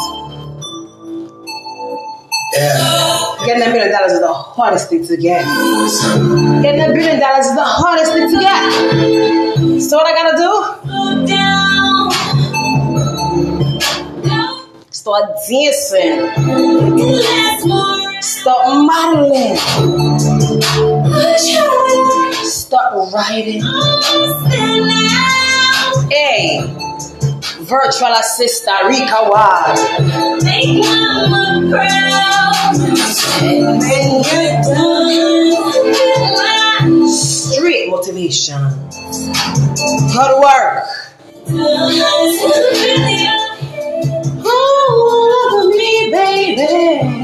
Yeah. 2.54 3.46
getting 3.46 3.64
a 3.64 3.70
million 3.70 3.92
dollars 3.92 4.12
is 4.14 4.20
the 4.20 4.28
hardest 4.32 4.90
thing 4.90 5.06
to 5.08 5.18
get. 5.18 5.44
Getting 6.62 6.82
a 6.82 6.94
billion 6.94 7.20
dollars 7.20 7.48
is 7.48 7.56
the 7.56 7.64
hardest 7.64 8.14
thing 8.14 8.30
to 8.30 8.40
get. 8.40 9.82
So 9.82 9.98
what 9.98 10.06
I 10.06 10.14
gotta 10.14 10.38
do? 10.38 10.52
Start 14.92 15.26
dancing. 15.50 16.30
Start 18.22 18.68
modeling. 18.88 19.58
Start 22.54 23.12
writing. 23.12 23.64
Hey, 26.12 26.62
virtual 27.62 28.14
assistant 28.14 28.86
Rika 28.86 29.24
Ward. 29.28 29.78
Straight 37.10 37.90
motivation. 37.90 38.62
Hard 40.14 40.30
to 40.30 40.38
work. 40.40 40.86
Love 44.46 45.70
me, 45.70 45.92
baby. 46.12 47.24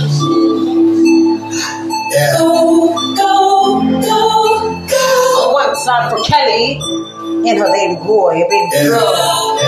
time 5.91 6.09
for 6.09 6.23
Kelly 6.23 6.79
and 6.79 7.57
her 7.59 7.71
baby 7.71 7.95
boy, 7.95 8.39
her 8.39 8.47
baby 8.49 8.69
girl, 8.87 9.59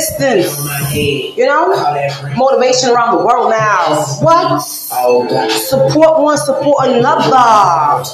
existence. 0.00 0.94
You 1.36 1.46
know? 1.46 1.68
Motivation 2.36 2.90
around 2.90 3.18
the 3.18 3.24
world 3.24 3.50
now. 3.50 4.04
What? 4.20 4.60
Support 4.60 6.22
one, 6.22 6.38
support 6.38 6.88
another. 6.88 8.04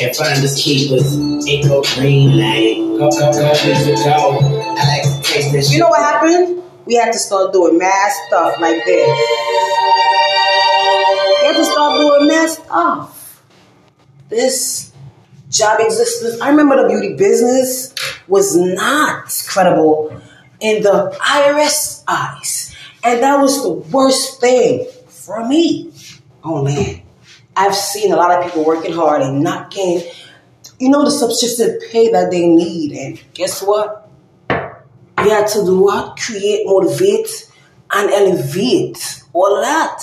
And 0.00 0.16
finders 0.16 0.60
keepers, 0.60 1.14
it 1.46 1.68
go 1.68 1.82
green 1.94 2.38
light. 2.38 2.76
Go, 2.98 3.10
go, 3.10 3.32
go, 3.32 3.52
music 3.64 3.96
go. 4.04 4.38
I 4.40 4.84
like 4.88 5.02
to 5.02 5.22
taste 5.22 5.52
this 5.52 5.72
You 5.72 5.80
know 5.80 5.88
what 5.88 6.00
happened? 6.00 6.62
We 6.84 6.94
had 6.94 7.12
to 7.12 7.18
start 7.18 7.52
doing 7.52 7.78
mad 7.78 8.12
stuff 8.26 8.60
like 8.60 8.84
this. 8.84 9.06
We 11.40 11.46
had 11.46 11.56
to 11.56 11.64
start 11.64 12.00
doing 12.00 12.28
mad 12.28 12.50
stuff. 12.50 13.42
This 14.28 14.92
job 15.48 15.80
existence. 15.80 16.40
I 16.40 16.50
remember 16.50 16.82
the 16.82 16.88
beauty 16.88 17.16
business 17.16 17.94
was 18.26 18.56
not 18.56 19.28
credible 19.46 20.20
in 20.64 20.82
the 20.82 21.14
IRS 21.20 22.02
eyes. 22.08 22.74
And 23.04 23.22
that 23.22 23.38
was 23.38 23.62
the 23.62 23.68
worst 23.70 24.40
thing 24.40 24.88
for 25.08 25.46
me. 25.46 25.92
Oh 26.42 26.64
man. 26.64 27.02
I've 27.54 27.74
seen 27.74 28.12
a 28.12 28.16
lot 28.16 28.36
of 28.36 28.44
people 28.44 28.64
working 28.64 28.94
hard 28.94 29.20
and 29.20 29.42
not 29.42 29.70
getting, 29.70 30.10
you 30.80 30.88
know, 30.88 31.04
the 31.04 31.10
subsistence 31.10 31.84
pay 31.92 32.10
that 32.10 32.30
they 32.30 32.48
need. 32.48 32.92
And 32.92 33.22
guess 33.34 33.62
what? 33.62 34.08
We 34.48 35.30
had 35.30 35.46
to 35.48 35.64
do 35.64 35.80
what? 35.80 36.16
Create, 36.16 36.66
motivate, 36.66 37.52
and 37.92 38.10
elevate 38.10 39.22
all 39.34 39.60
that. 39.60 40.02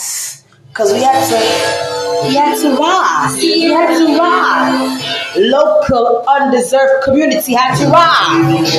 Cause 0.82 0.94
we 0.94 1.04
had 1.04 1.22
to, 1.30 2.28
we 2.28 2.34
had 2.34 2.58
to 2.58 2.76
rise. 2.76 3.38
We 3.40 3.70
had 3.70 4.00
to 4.00 4.18
rise. 4.18 5.38
Local 5.38 6.24
undeserved 6.28 7.04
community 7.04 7.54
had 7.54 7.76
to 7.78 7.86
rise. 7.86 8.74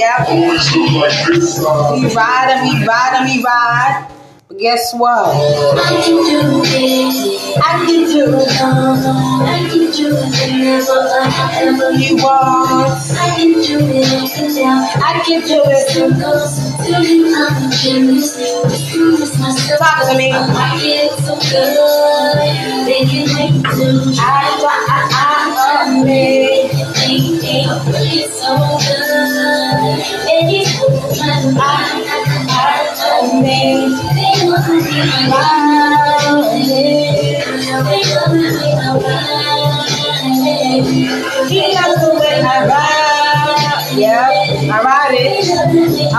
Yep. 0.00 0.28
We 1.92 2.14
ride 2.14 2.48
and 2.48 2.62
we 2.64 2.86
ride 2.86 3.12
and 3.16 3.26
we 3.28 3.42
ride. 3.44 4.13
Guess 4.58 4.94
what? 4.94 5.34
I 5.34 6.00
can 6.04 6.14
do 6.14 6.62
it. 6.62 7.58
I 7.58 7.84
can 7.86 8.06
do 8.06 8.38
it. 8.38 8.48
I 8.54 9.66
can 9.68 9.90
do 9.90 10.14
it 10.14 10.30
whenever 10.30 10.92
I 10.92 11.58
ever 11.62 11.90
You 11.98 12.16
want. 12.22 12.94
I 13.18 13.34
can 13.34 13.52
do 13.54 13.78
it 13.82 14.12
up 14.12 14.38
and 14.38 14.54
down. 14.54 14.84
I 15.02 15.22
can 15.26 15.40
do 15.42 15.60
it. 15.66 15.90
Circles 15.90 16.58
until 16.58 17.02
you 17.02 17.34
I'm 17.34 17.66
a 17.66 17.74
gymnast. 17.74 18.38
Promise 18.94 19.38
myself 19.40 19.78
Talk 19.80 20.10
to 20.12 20.18
me. 20.18 20.30
I 20.30 20.78
get 20.78 21.18
so 21.18 21.34
good. 21.34 22.86
They 22.86 23.06
can 23.10 23.26
make 23.34 23.54
me 23.54 23.62
do. 23.74 24.12
I, 24.20 24.54
I, 24.62 24.86
I, 24.86 25.34
I, 25.82 26.04
me. 26.04 26.70
They 26.94 27.18
ain't 27.42 27.86
looking 27.90 28.30
so 28.30 28.54
good. 28.86 29.98
And 30.30 30.52
you 30.52 30.64
mind. 31.54 32.04
I, 32.06 32.33
the 42.00 42.10
way 42.20 42.40
I 42.40 42.66
ride. 42.66 43.94
I 44.70 44.82
ride 44.82 45.14
it. 45.14 46.14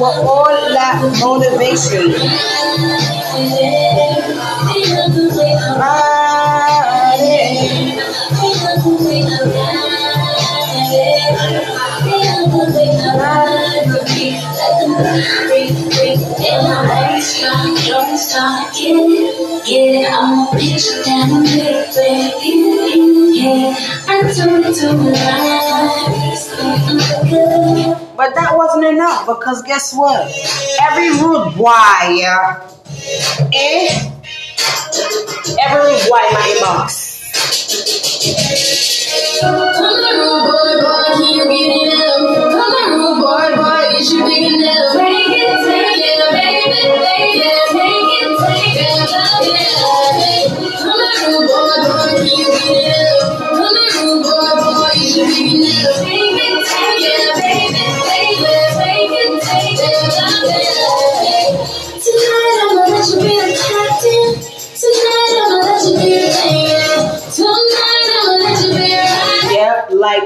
All 0.00 0.44
that 0.74 0.98
motivation. 1.20 2.12
Ride 5.78 7.22
it. 7.22 7.58
Ride 13.18 13.86
it. 14.06 15.47
But 28.16 28.34
that 28.34 28.56
wasn't 28.56 28.84
enough 28.86 29.26
because 29.26 29.62
guess 29.62 29.94
what? 29.94 30.26
Every 30.82 31.10
rude 31.22 31.54
boy, 31.56 31.70
eh? 31.70 32.48
Every 35.62 35.94
boy 36.08 36.22
in 36.26 36.34
my 36.34 36.46
inbox. 36.58 37.08
Come 39.40 39.54
on, 39.54 39.70
boy, 40.50 40.74
boy, 40.82 41.02
can 41.14 41.50
you 41.50 42.02
up? 42.02 42.17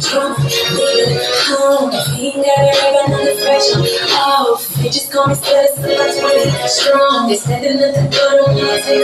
bumping. 0.00 0.48
They 4.80 4.88
just 4.88 5.12
call 5.12 5.26
me 5.28 5.34
status 5.34 5.76
and 5.78 5.92
I'm 5.92 6.20
20 6.20 6.68
strong. 6.68 7.28
They 7.28 7.36
the 7.92 8.08
door, 8.10 8.30
don't 8.38 8.56
wanna 8.56 8.82
take. 8.82 9.02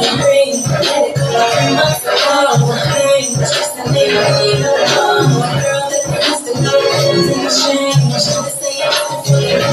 Ring, 0.00 0.62
let 0.64 1.08
it 1.08 1.16
go. 1.16 1.26
Ring, 2.96 3.36
just 3.36 3.76
a 3.76 3.92
name, 3.92 4.10
you 4.10 4.62
know, 4.62 4.80
girl 5.60 5.84
that 5.90 6.24
has 6.24 6.40
to 6.44 6.52
change. 7.66 8.49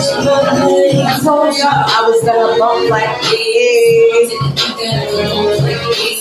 I 0.10 1.20
told 1.22 1.58
y'all 1.58 1.68
I 1.68 2.08
was 2.08 2.24
gonna 2.24 2.58
bump 2.58 2.90
like 2.90 3.22
this. 3.22 4.32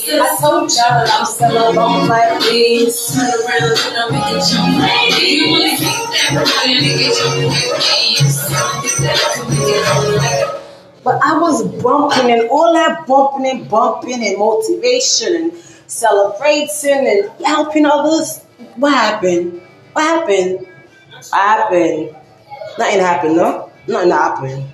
I 0.08 0.36
told 0.40 0.70
y'all 0.72 1.06
I 1.06 1.20
was 1.20 1.38
gonna 1.38 1.72
bump 1.74 2.08
that 2.08 2.40
that 2.40 2.40
like 2.40 2.40
this. 2.40 3.16
But 11.04 11.20
I 11.22 11.38
was 11.38 11.62
bumping 11.80 12.32
and 12.32 12.48
all 12.48 12.72
that 12.72 13.06
bumping 13.06 13.46
and 13.46 13.68
bumping 13.68 14.26
and 14.26 14.38
motivation 14.38 15.36
and 15.36 15.52
celebrating 15.86 17.06
and 17.06 17.30
helping 17.46 17.86
others. 17.86 18.44
What 18.74 18.92
happened? 18.92 19.60
What 19.92 20.02
happened? 20.02 20.66
What 21.12 21.32
happened? 21.32 22.16
Nothing 22.78 23.00
happened, 23.00 23.36
no? 23.36 23.65
Nothing 23.88 24.10
happened. 24.10 24.64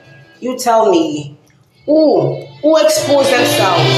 You 0.40 0.58
tell 0.58 0.90
me. 0.90 1.36
Who? 1.86 2.46
Who 2.62 2.76
exposed 2.78 3.30
themselves? 3.32 3.90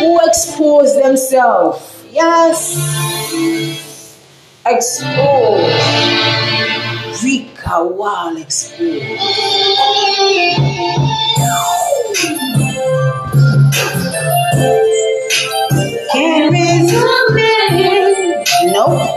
Who 0.00 0.18
exposed 0.26 1.02
themselves? 1.02 2.04
Yes. 2.10 2.76
Exposed. 4.66 5.74
Rika 7.24 7.84
Wall 7.84 8.36
exposed. 8.36 8.78
Can 16.12 16.52
Nope. 18.72 19.08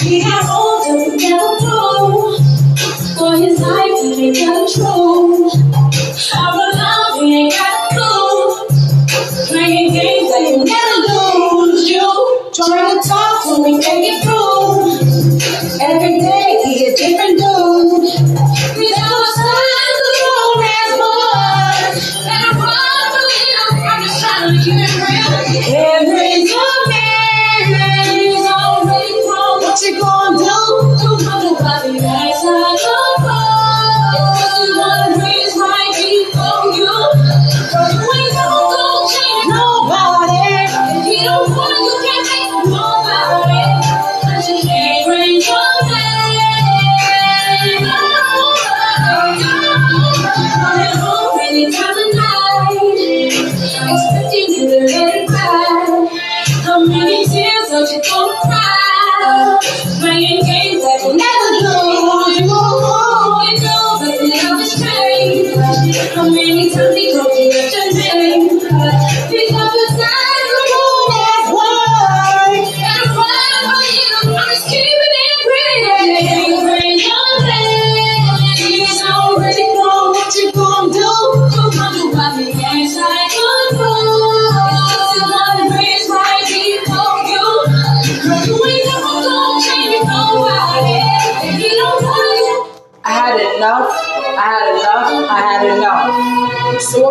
He 0.00 0.20
had 0.20 0.48
all 0.48 0.65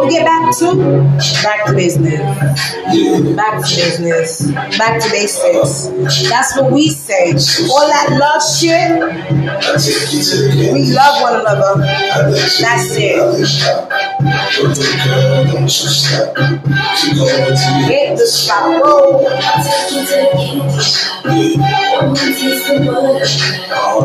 we 0.05 0.11
get 0.11 0.25
back 0.25 0.55
to? 0.57 0.75
Back 1.43 1.65
to 1.65 1.73
business. 1.73 2.19
Back 3.35 3.63
to 3.63 3.75
business. 3.75 4.51
Back 4.77 5.01
to 5.01 5.09
basics. 5.09 6.29
That's 6.29 6.57
what 6.57 6.71
we 6.71 6.89
say. 6.89 7.33
All 7.69 7.87
that 7.87 8.17
love 8.19 8.41
shit, 8.43 9.01
we 10.73 10.93
love 10.93 11.21
one 11.21 11.39
another. 11.41 11.81
That's 11.81 12.95
it. 12.95 13.15
Hit 17.85 18.17
the 18.17 18.25
spot. 18.27 18.81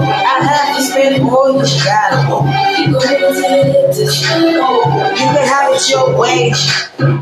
I 0.02 0.42
have 0.42 0.76
to 0.76 0.82
spend 0.82 1.16
you 1.16 1.30
got. 1.84 2.10
You 2.80 2.96
can 5.16 5.46
have 5.46 5.72
it 5.72 5.80
your 5.90 6.18
way. 6.18 6.50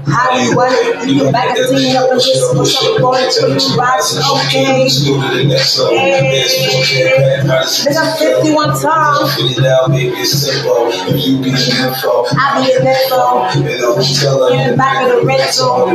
How 0.07 0.37
you 0.39 0.57
want 0.57 0.75
it. 0.75 1.09
You 1.09 1.23
can 1.23 1.33
back 1.33 1.57
and 1.57 1.69
team 1.69 1.97
up 1.97 2.11
and 2.11 2.21
just 2.21 2.53
push 2.53 2.77
up 2.85 3.01
going 3.01 3.31
to 3.31 3.57
you 3.57 3.77
right. 3.77 4.03
Okay. 4.03 4.89
Nigga, 7.89 7.99
I'm 7.99 8.13
51 8.19 8.69
times. 8.81 9.39
I 12.35 12.65
be 12.65 12.73
in 12.75 12.85
that 12.85 13.01
phone. 13.09 13.49
In 13.59 14.71
the 14.71 14.77
back 14.77 15.05
of 15.05 15.09
the 15.13 15.25
rental. 15.25 15.89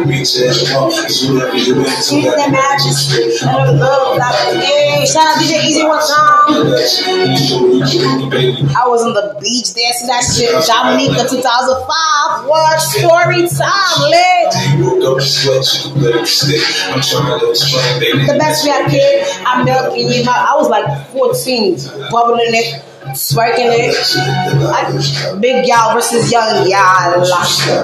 Keep 2.04 2.30
that 2.36 2.50
majesty. 2.52 3.24
And 3.46 3.68
the 3.68 3.74
love 3.80 4.18
Hey, 4.64 5.06
shout 5.06 5.28
out 5.28 5.38
DJ 5.42 5.64
Easy 5.66 5.84
one 5.84 6.00
time. 6.00 6.64
I 8.76 8.88
was 8.88 9.04
on 9.04 9.14
the 9.14 9.36
beach 9.42 9.74
dancing 9.74 10.08
that 10.08 10.24
shit. 10.24 10.52
Jamaica 10.66 11.28
2005. 11.30 12.48
What 12.54 12.80
story 12.80 13.49
time, 13.49 14.10
lit. 14.14 14.54
The 18.28 18.36
best 18.38 18.64
we 18.64 18.70
had 18.70 18.89
kid. 18.91 19.26
I'm 19.43 19.66
milking 19.66 20.08
you. 20.12 20.24
I 20.30 20.54
was 20.56 20.70
like 20.70 20.86
14, 21.14 21.78
bubbling 22.12 22.54
it, 22.54 22.84
smirking 23.14 23.68
it. 23.70 23.95
Big 25.39 25.68
y'all 25.68 25.93
versus 25.93 26.32
young 26.32 26.68
y'all. 26.68 27.24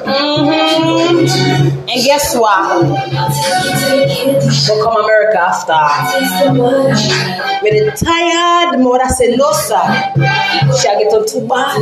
Mm-hmm. 0.06 1.80
And 1.90 2.04
guess 2.04 2.36
what? 2.36 2.60
I'll 2.60 3.30
take 3.30 3.64
you 3.66 3.72
to 3.80 3.86
the 3.98 4.06
candy 4.14 4.50
shop. 4.54 4.76
We'll 4.76 4.84
come 4.86 4.98
America 5.04 5.40
after. 5.40 5.80
Taste 6.20 6.38
the 7.70 7.92
tired 8.06 8.80
mother 8.80 9.10
celosa. 9.10 9.82
She'll 10.80 10.98
get 11.00 11.14
on 11.14 11.24
too 11.28 11.42
bad. 11.48 11.82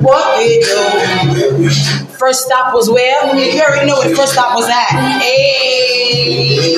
What 0.00 0.38
we 0.38 0.60
do? 0.60 1.70
First 2.18 2.40
stop 2.46 2.74
was 2.74 2.88
where? 2.90 3.34
You 3.36 3.60
already 3.60 3.86
know 3.86 3.98
where 3.98 4.08
the 4.08 4.14
first 4.16 4.32
stop 4.32 4.54
was 4.54 4.68
at. 4.68 5.20
Hey. 5.20 6.73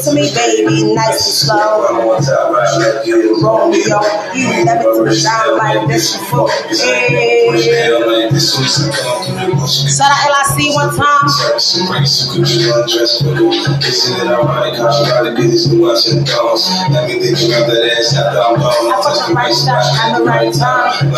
It 0.00 0.04
to 0.04 0.14
me, 0.14 0.32
baby, 0.32 0.94
nice 0.94 1.44
and 1.44 1.52
slow. 1.52 1.84
Romeo, 3.42 4.00
you 4.34 4.64
never 4.64 4.82
took 4.82 5.08
a 5.08 5.14
shine 5.14 5.58
like 5.58 5.88
this 5.88 6.16
before. 6.16 6.48
Hey. 6.48 7.52
Shout 9.92 10.08
out 10.08 10.24
LIC 10.32 10.74
one 10.74 10.96
time. 10.96 11.28
I 11.28 11.58
the 20.16 20.24
right 20.24 20.54
time. 20.54 21.12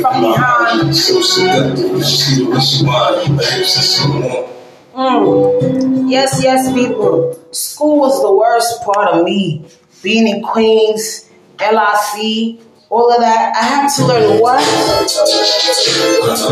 From 0.00 0.20
behind. 0.22 0.96
So 0.96 1.20
seductive, 1.20 2.04
she 2.04 2.44
what 2.44 2.62
she 2.62 2.84
want, 2.84 3.26
her 3.26 3.56
hips 3.56 3.76
are 3.76 3.82
so. 3.82 4.55
Mm. 4.96 6.10
Yes, 6.10 6.42
yes, 6.42 6.72
people. 6.72 7.38
School 7.52 8.00
was 8.00 8.22
the 8.22 8.34
worst 8.34 8.82
part 8.82 9.12
of 9.12 9.24
me. 9.24 9.66
Being 10.02 10.26
in 10.26 10.42
Queens, 10.42 11.28
LIC, 11.60 12.60
all 12.88 13.12
of 13.12 13.20
that. 13.20 13.52
I 13.56 13.62
had 13.64 13.88
to 13.96 14.06
learn 14.06 14.40
what? 14.40 14.62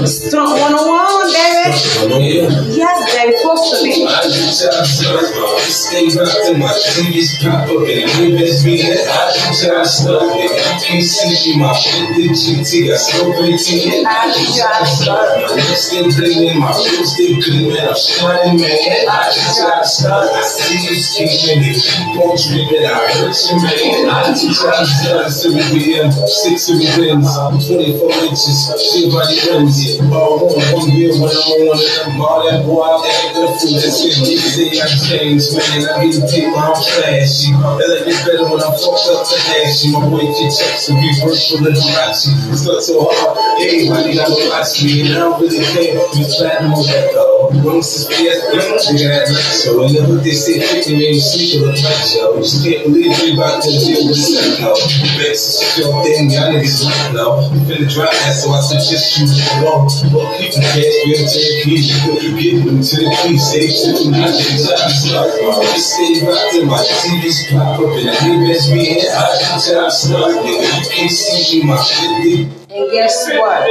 Stunt 0.07 0.51
101, 0.51 1.33
baby. 1.33 2.51
Yes, 2.75 3.15
baby, 3.15 3.35
close 3.43 3.71
to 3.71 3.85
me. 3.85 4.07
I 4.07 4.23
just 4.25 4.63
try 4.63 4.75
to 4.75 5.71
stay 5.71 6.07
back 6.11 6.35
to 6.47 6.59
my 6.59 6.75
previous 6.95 7.43
pop 7.43 7.71
up 7.71 7.87
and 7.87 8.11
live 8.19 8.41
as 8.43 8.65
me. 8.65 8.83
I 8.83 9.31
just 9.31 9.63
try 9.63 9.83
to 9.83 9.87
stop 9.87 10.23
it. 10.35 10.51
Can't 10.83 11.03
see 11.03 11.55
me, 11.55 11.59
my 11.63 11.73
shit 11.73 12.15
did 12.15 12.31
GT. 12.35 12.93
I 12.93 12.97
still 12.97 13.33
18. 13.33 14.07
I 14.07 14.33
just 14.35 14.59
try 14.59 14.79
to 14.79 14.87
stop 14.87 15.39
it. 15.39 15.51
I'm 15.55 15.77
still 15.79 16.11
cleaning 16.11 16.59
my 16.59 16.75
lipstick 16.75 17.43
clean, 17.45 17.69
man. 17.71 17.89
I'm 17.89 17.95
shining, 17.95 18.61
man. 18.61 19.09
I 19.09 19.31
just 19.31 19.59
try 19.59 19.79
to 19.79 19.87
stop. 19.87 20.33
I 20.35 20.43
see 20.43 20.83
you 20.83 20.95
scheming. 20.99 21.63
If 21.71 21.79
you 21.95 22.19
won't 22.19 22.39
dream 22.43 22.69
it, 22.75 22.85
I 22.91 23.07
hurt 23.23 23.39
you, 23.39 23.57
man. 23.63 24.11
I 24.11 24.35
just 24.35 24.61
try 24.61 24.77
to 24.79 24.87
stop. 24.87 25.31
So 25.31 25.51
we 25.55 25.95
am 26.01 26.11
six 26.29 26.69
of 26.71 26.79
the 26.79 26.89
rims, 27.01 27.29
24 27.29 28.11
inches, 28.25 28.59
Chevrolet 28.79 29.39
rims. 29.51 30.01
All 30.13 30.47
one, 30.47 30.61
one 30.73 30.89
wheel 30.93 31.15
when 31.21 31.31
I'm 31.31 31.51
on 31.51 31.61
one 31.67 31.79
of 31.79 31.91
them. 31.91 32.21
All 32.21 32.41
that 32.45 32.61
boy 32.65 32.85
out 32.85 33.03
there, 33.03 33.45
the 33.45 33.51
food 33.59 33.77
that's 33.81 34.01
in 34.05 34.15
me. 34.23 34.37
Say 34.37 34.71
I 34.81 34.87
changed, 34.87 35.53
man. 35.57 35.89
I 35.91 36.07
get 36.07 36.21
the 36.21 36.27
paper, 36.31 36.57
I'm 36.57 36.77
flashy. 36.77 37.51
They 37.53 37.87
like 37.91 38.07
it 38.09 38.19
better 38.25 38.47
when 38.47 38.61
I'm 38.63 38.75
fucked 38.79 39.09
up 39.11 39.27
to 39.27 39.37
ashy. 39.59 39.93
My 39.93 40.05
boy 40.07 40.25
can 40.31 40.51
check 40.51 40.79
some 40.79 40.97
reverse 41.01 41.51
for 41.51 41.59
little 41.63 41.83
Rachi. 41.83 42.31
It's 42.53 42.65
not 42.65 42.83
so 42.83 43.09
hard, 43.11 43.37
everybody 43.61 44.15
gotta 44.15 44.37
watch 44.49 44.83
me. 44.83 45.09
And 45.09 45.15
I 45.15 45.29
don't 45.29 45.41
really 45.41 45.65
care 45.65 45.99
if 45.99 46.17
it's 46.17 46.37
platinum 46.39 46.75
or 46.75 46.85
that. 46.85 47.34
Once 47.65 47.93
it's 47.95 48.07
nigga, 48.09 48.33
that 48.55 49.29
night 49.29 49.53
show. 49.53 49.85
And 49.85 49.95
then 49.95 50.23
they 50.23 50.33
say, 50.33 50.61
50 50.61 50.93
million 50.93 51.21
sleep 51.21 51.61
of 51.61 51.73
the 51.73 51.83
night 51.83 52.05
show. 52.07 52.37
Just 52.39 52.65
can't 52.65 52.89
believe 52.89 53.13
we 53.21 53.35
about 53.35 53.63
to 53.63 53.71
deal 53.71 54.09
with 54.09 54.17
this 54.17 54.61
now. 54.61 54.75
Vex 55.21 55.61
is 55.61 55.79
your 55.79 55.93
thing, 56.05 56.31
y'all 56.31 56.53
niggas 56.53 56.85
like 56.85 57.13
now. 57.13 57.41
You 57.53 57.61
finna 57.67 57.89
drop 57.91 58.13
that, 58.13 58.33
so 58.33 58.51
I 58.53 58.61
suggest 58.61 59.19
you 59.19 59.27
go. 59.61 59.85
Well, 60.15 60.31
keep 60.39 60.53
the 60.55 60.61
cash, 60.61 60.97
we'll 61.05 61.27
take 61.29 61.65
keys. 61.65 61.91
You 61.99 62.33
get 62.39 62.65
them 62.65 62.81
to 62.81 62.97
the 63.03 63.11
key, 63.25 63.37
save 63.37 63.71
shit 63.71 63.97
from 64.01 64.13
my 64.13 64.29
niggas. 64.31 64.69
I 64.71 64.89
start. 64.89 65.29
Just 65.75 65.95
stay 65.95 66.25
right 66.25 66.49
there, 66.53 66.67
my 66.67 66.81
TV's 66.81 67.51
pop 67.51 67.81
up, 67.81 67.97
and 67.99 68.09
I 68.09 68.17
need 68.25 68.49
best 68.49 68.71
me 68.73 69.01
in. 69.01 69.09
I 69.09 69.37
can 69.41 69.61
tell 69.61 69.87
I 69.87 69.89
start, 69.89 70.33
nigga. 70.41 70.65
You 70.65 70.85
can't 70.91 71.11
see 71.11 71.61
me, 71.61 71.67
my 71.67 71.77
50. 71.77 72.65
And 72.75 72.91
guess 72.91 73.31
what? 73.31 73.63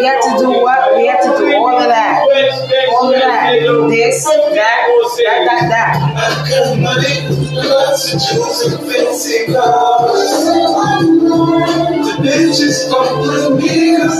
We 0.00 0.06
have 0.06 0.22
to 0.24 0.32
do 0.40 0.48
what? 0.64 0.96
We 0.96 1.06
have 1.06 1.20
to 1.20 1.36
do 1.36 1.52
all 1.54 1.76
of 1.76 1.88
that. 1.92 2.09
Of 2.30 3.10
that. 3.12 3.58
This, 3.90 4.24
that, 4.24 4.54
that, 4.54 5.46
that, 5.46 5.68
that. 5.68 6.00
Bitches 12.20 12.84
with 13.20 13.62
me 13.62 13.96
I'm 13.96 14.10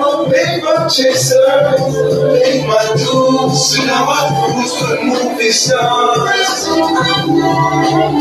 a 0.00 0.30
paper 0.30 0.88
chaser. 0.88 1.50
Make 2.32 2.62
my 2.68 2.86
dues, 2.94 3.58
so 3.66 3.84
now 3.84 4.06
I 4.06 4.30
cruise 4.46 4.74
with 4.80 5.02
movie 5.02 5.50
stars. 5.50 6.66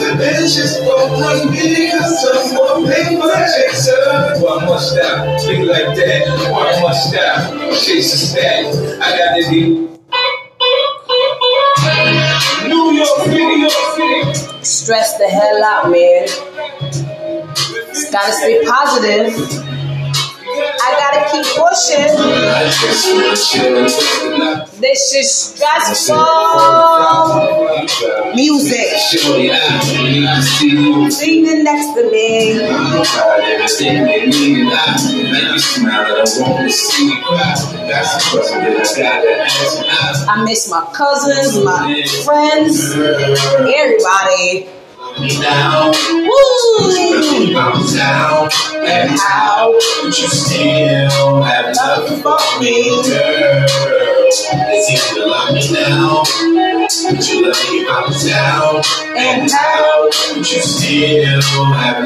The 0.02 0.10
bitches 0.18 0.74
with 0.82 1.52
me 1.52 1.92
I'm 1.92 2.02
a 2.58 2.88
paper 2.88 3.38
chaser. 3.54 4.42
Why 4.42 4.66
must 4.66 4.98
I 4.98 5.38
be 5.46 5.64
like 5.66 5.94
that? 5.96 6.52
Why 6.52 6.82
must 6.82 7.14
I 7.14 7.72
chase 7.76 8.14
a 8.14 8.18
stack? 8.18 8.66
I 9.00 9.18
got 9.18 9.36
to 9.38 9.44
be 9.52 9.62
New 12.68 12.86
York 12.94 13.18
City, 13.20 13.46
New 13.46 13.58
York 13.60 13.74
City. 13.96 14.64
Stress 14.64 15.18
the 15.20 15.28
hell 15.28 15.64
out, 15.64 15.92
man. 15.92 17.17
Gotta 18.18 18.34
stay 18.34 18.66
positive. 18.66 19.30
I 20.82 20.90
gotta 20.98 21.22
keep 21.30 21.46
pushing. 21.54 22.10
This 24.82 25.14
is 25.14 25.32
stressful 25.32 26.18
music. 28.34 28.90
Breathing 31.20 31.64
next 31.64 31.94
to 31.94 32.02
me. 32.12 32.66
I 40.28 40.44
miss 40.44 40.70
my 40.72 40.82
cousins, 40.92 41.64
my 41.64 42.04
friends, 42.26 42.96
everybody. 42.96 44.68
Me 45.20 45.30
Woo! 46.28 47.58
I'm 47.58 47.86
down, 47.94 48.50
and 48.86 49.12
you 50.06 50.28
still 50.28 51.42
have 51.42 51.76
love 51.76 52.22
for 52.22 52.62
me, 52.62 53.04
girl? 53.04 54.17
It's 54.30 54.92
easy 54.92 55.16
to 55.16 55.26
lock 55.26 55.54
me 55.54 55.64
down, 55.72 56.28
but 56.28 57.24
you 57.32 57.48
love 57.48 57.64
me, 57.72 57.88
I'm 57.88 58.12
down, 58.28 58.84
and 59.16 59.50
how 59.50 60.04
would 60.04 60.44
you 60.52 60.60
still 60.60 61.72
have 61.72 62.04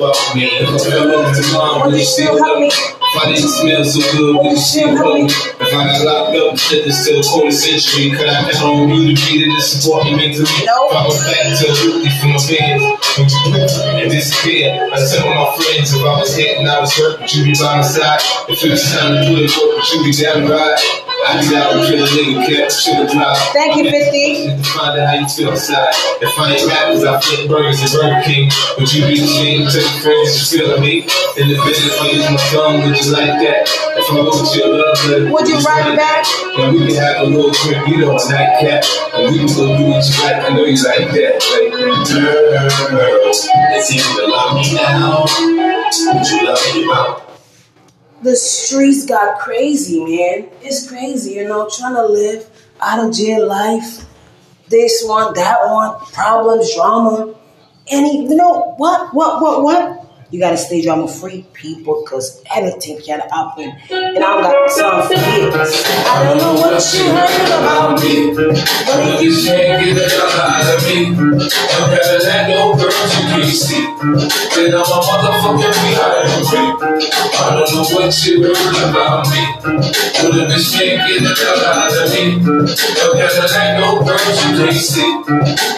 love 0.00 0.16
for 0.18 0.36
me, 0.36 0.50
girl? 0.58 0.76
Tomorrow, 0.76 1.86
Would 1.86 1.94
you 1.94 2.04
still 2.04 2.42
help 2.42 2.58
me? 2.58 2.66
If 2.66 3.22
I 3.22 3.32
didn't 3.32 3.50
smell 3.50 3.84
so 3.84 4.02
good, 4.18 4.34
would 4.34 4.50
you 4.50 4.56
still 4.58 4.96
help 4.96 5.14
me? 5.14 5.26
If 5.26 5.62
I 5.62 5.86
got 5.86 6.02
locked 6.02 6.36
up, 6.42 6.58
shit 6.58 6.86
that's 6.86 7.06
still 7.06 7.22
quarter 7.22 7.54
century, 7.54 8.10
could 8.18 8.26
I 8.26 8.50
count 8.50 8.66
on 8.66 8.88
you 8.90 9.14
to 9.14 9.26
be 9.30 9.46
there 9.46 9.54
to 9.54 9.62
support 9.62 10.06
me 10.06 10.16
mentally? 10.16 10.50
Nope. 10.66 10.90
If 10.90 10.96
I 10.98 11.06
was 11.06 11.18
back 11.22 11.54
to 11.54 11.66
rookie 11.86 12.10
from 12.18 12.34
my 12.34 12.42
bed, 12.50 12.82
would 13.14 13.30
you 13.30 13.40
blink 13.46 13.70
and 14.02 14.10
disappear? 14.10 14.74
I 14.74 14.98
tell 15.06 15.22
my 15.22 15.46
friends 15.54 15.94
if 15.94 16.02
I 16.02 16.18
was 16.18 16.34
hit 16.34 16.58
and 16.58 16.66
I 16.66 16.80
was 16.82 16.90
hurt, 16.98 17.20
would 17.20 17.30
you 17.30 17.44
be 17.46 17.54
by 17.54 17.78
my 17.78 17.86
side? 17.86 18.18
If 18.50 18.58
it 18.58 18.70
was 18.74 18.82
time 18.90 19.14
to 19.14 19.22
put 19.22 19.38
it 19.38 19.54
would 19.54 19.86
you 19.94 19.98
be 20.02 20.10
down 20.18 20.50
the 20.50 21.09
ride? 21.22 21.36
I'd 21.36 21.48
be 21.48 21.56
out 21.56 21.72
and 21.76 21.82
kill 21.86 22.04
a 22.04 22.08
nigga, 22.08 22.46
kept 22.46 22.72
sugar 22.72 23.06
drive. 23.06 23.38
Thank 23.52 23.76
you, 23.76 23.90
50. 23.90 24.56
To 24.56 24.62
find 24.70 24.98
out 25.00 25.06
how 25.08 25.14
you 25.20 25.28
feel 25.28 25.50
inside. 25.52 25.92
If 26.20 26.38
I 26.38 26.56
ain't 26.56 26.66
rappers, 26.68 27.04
I 27.04 27.20
flip 27.20 27.48
burgers 27.48 27.80
and 27.80 27.92
Burger 27.92 28.22
King. 28.24 28.50
Would 28.78 28.92
you 28.92 29.06
be 29.06 29.20
ashamed 29.20 29.70
to 29.70 29.80
your 29.80 29.94
friends 30.00 30.36
you 30.36 30.44
feeling 30.58 30.80
me? 30.82 30.94
In 31.36 31.48
the 31.48 31.56
bed, 31.60 31.76
if 31.76 32.00
I 32.00 32.06
use 32.10 32.26
my 32.30 32.40
tongue, 32.50 32.82
would 32.84 32.96
you 32.96 33.12
like 33.12 33.36
that? 33.44 33.68
If 33.96 34.10
I 34.10 34.16
wrote 34.16 34.48
you 34.54 34.64
a 34.64 34.68
love 34.74 35.00
letter, 35.06 35.32
Would 35.32 35.48
you 35.48 35.58
write 35.60 35.96
back? 35.96 36.26
And 36.58 36.74
we 36.74 36.88
can 36.88 36.96
have 36.96 37.22
a 37.22 37.30
little 37.30 37.52
drink, 37.52 37.86
you 37.88 37.98
know, 38.02 38.16
a 38.16 38.22
nightcap. 38.28 38.84
And 39.14 39.32
we 39.32 39.38
can 39.38 39.48
go 39.52 39.76
do 39.76 39.84
what 39.86 40.04
you 40.04 40.14
like, 40.24 40.40
I 40.44 40.48
know 40.50 40.64
you 40.64 40.76
like 40.80 41.10
that. 41.12 41.40
Like, 41.52 41.72
girl, 42.10 43.30
it's 43.30 43.92
easy 43.92 44.02
to 44.16 44.26
love 44.26 44.56
me 44.56 44.74
now. 44.74 45.24
Would 45.24 46.28
you 46.28 46.46
love 46.46 46.74
me 46.74 46.86
now? 46.86 47.29
The 48.22 48.36
streets 48.36 49.06
got 49.06 49.38
crazy, 49.38 50.04
man. 50.04 50.50
It's 50.60 50.88
crazy, 50.88 51.34
you 51.34 51.48
know, 51.48 51.68
trying 51.74 51.94
to 51.94 52.06
live 52.06 52.48
out 52.80 53.06
of 53.06 53.14
jail 53.14 53.46
life. 53.46 54.04
This 54.68 55.02
one, 55.06 55.32
that 55.34 55.58
one, 55.64 55.98
problems, 56.12 56.74
drama. 56.74 57.34
Any, 57.88 58.28
you 58.28 58.36
know, 58.36 58.74
what, 58.76 59.14
what, 59.14 59.40
what, 59.40 59.62
what? 59.62 59.99
You 60.30 60.38
gotta 60.40 60.56
stay 60.56 60.82
drama 60.82 61.08
free, 61.08 61.44
people, 61.54 62.02
because 62.04 62.42
anything 62.54 63.00
can 63.02 63.20
happen. 63.20 63.74
And 63.90 64.24
I 64.24 64.42
got 64.42 64.70
some 64.70 65.08
fears. 65.08 65.84
I 66.06 66.22
don't 66.22 66.38
know 66.38 66.54
what 66.54 66.78
you 66.94 67.04
heard 67.10 67.50
about 67.50 68.00
me, 68.02 68.34
but 68.34 69.22
you 69.22 69.30
You 69.30 69.34
can't 69.42 69.96
get 69.96 70.10
hell 70.10 70.30
out 70.38 70.74
of 70.74 70.82
me. 70.86 71.06
I'm 71.10 71.90
better 71.90 72.18
than 72.22 72.50
no 72.50 72.76
girls 72.78 73.10
you 73.18 73.24
can't 73.30 73.46
see. 73.50 73.86
Then 74.54 74.74
I'm 74.74 74.86
a 74.86 74.98
motherfucking 75.02 75.74
VIP. 75.82 76.54
I 77.34 77.56
don't 77.56 77.70
know 77.74 77.86
what 77.94 78.14
you 78.26 78.42
heard 78.42 78.90
about 78.90 79.26
me. 79.30 79.42
But 79.62 80.34
if 80.38 80.48
this 80.48 80.70
can't 80.78 81.08
get 81.10 81.26
hell 81.26 81.64
out 81.66 81.90
of 81.90 82.10
me, 82.14 82.24
I'm 82.38 83.12
better 83.18 83.46
than 83.50 83.80
no 83.80 84.02
girls 84.04 84.36
you 84.46 84.50
can't 84.62 84.76
see. 84.76 85.10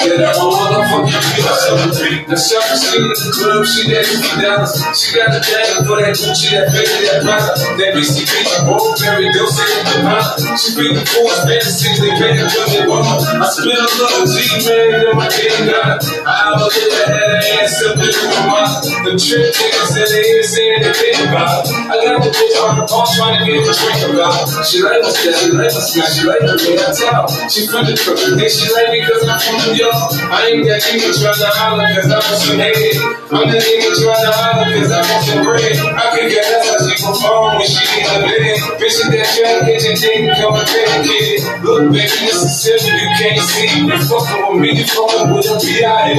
Then 0.04 0.20
I'm 0.28 0.36
a 0.36 0.48
motherfucking 0.52 1.24
VIP. 1.36 2.28
The 2.28 2.36
surface 2.36 2.94
in 2.96 3.02
the 3.08 3.16
club, 3.32 3.64
she 3.66 3.88
fifty 3.88 4.41
dollars. 4.42 4.74
She 4.98 5.14
got 5.14 5.30
the 5.30 5.40
dagger 5.40 5.86
for 5.86 5.96
that 6.02 6.18
Gucci, 6.18 6.50
that 6.50 6.74
baby, 6.74 7.06
that 7.06 7.22
Prada. 7.22 7.54
That 7.78 7.94
BCB, 7.94 8.42
dose 8.66 9.58
in 9.62 9.84
the 9.86 9.96
pound. 10.02 10.58
She 10.58 10.74
beat 10.76 10.92
the 10.98 11.04
force, 11.06 11.40
fantasy, 11.46 11.88
they 12.02 12.12
pay 12.18 12.34
her 12.36 12.48
for 12.50 12.66
the 12.66 12.80
woman. 12.90 13.38
I 13.38 13.46
spent 13.46 13.78
a 13.78 13.86
little 13.86 14.26
G, 14.26 14.36
man, 14.66 15.06
in 15.06 15.16
my 15.16 15.28
game 15.30 15.70
got 15.70 16.02
I 16.26 16.58
the 16.58 17.02
head 17.06 17.30
of 17.30 17.42
ass 17.62 17.82
up 17.86 17.96
in 17.96 18.10
the 18.10 18.40
mouth. 18.50 18.82
The 19.06 19.12
trick 19.14 19.54
niggas 19.54 19.94
in 19.94 20.08
the 20.10 20.20
ear 20.26 20.42
saying 20.42 20.82
they 20.82 20.92
think 20.92 21.18
about. 21.30 21.66
I 21.70 21.94
got 22.02 22.22
the 22.22 22.30
bitch 22.30 22.56
on 22.62 22.82
the 22.82 22.84
phone 22.86 23.08
trying 23.14 23.38
to 23.38 23.46
get 23.46 23.62
a 23.62 23.72
drink 23.72 24.02
about. 24.10 24.46
She 24.66 24.82
like 24.82 25.02
my 25.02 25.10
style, 25.10 25.38
she 25.38 25.50
like 25.54 25.70
my 25.70 25.82
smile, 25.82 26.10
she 26.10 26.22
like 26.26 26.42
the 26.42 26.54
way 26.58 26.76
I 26.78 26.90
tell. 26.90 27.24
She 27.46 27.60
from 27.70 27.86
the 27.86 27.94
crook, 27.94 28.18
think 28.18 28.50
she 28.50 28.66
like 28.72 28.90
me 28.90 29.00
cause 29.06 29.22
I'm 29.22 29.38
from 29.38 29.56
New 29.62 29.78
York. 29.78 29.94
I 30.30 30.50
ain't 30.50 30.66
that 30.66 30.82
nigga 30.82 31.10
trying 31.14 31.38
to 31.38 31.50
holler 31.54 31.88
cause 31.94 32.10
I'm 32.10 32.22
from 32.22 32.58
head. 32.58 33.22
I'm 33.32 33.46
the 33.48 33.58
nigga 33.58 33.90
trying 33.96 34.24
to 34.26 34.31
holler 34.32 34.68
cause 34.72 34.90
I'm 34.90 35.04
from 35.04 35.22
some 35.22 35.44
bread. 35.44 35.76
I 35.76 36.04
can 36.16 36.28
get 36.28 36.44
that's 36.48 36.68
how 36.68 36.80
she 36.82 36.96
perform 36.96 37.60
when 37.60 37.68
she 37.68 37.84
in 38.00 38.08
the 38.08 38.18
bed. 38.24 38.56
Bitch, 38.80 38.96
that 39.04 39.68
get 39.68 39.84
your 39.84 39.96
thing, 39.96 40.32
come 40.34 40.56
and 40.56 40.66
pay 40.66 40.88
kid. 41.04 41.44
Look, 41.62 41.92
baby, 41.92 42.16
this 42.24 42.40
is 42.40 42.50
simple, 42.56 42.96
you 42.96 43.08
can't 43.20 43.40
see. 43.44 43.68
You 43.84 43.96
fucking 44.08 44.40
with 44.48 44.62
me, 44.62 44.70
you 44.80 44.86
fucking 44.88 45.30
with 45.30 45.46
a 45.46 45.56
B.I. 45.60 46.16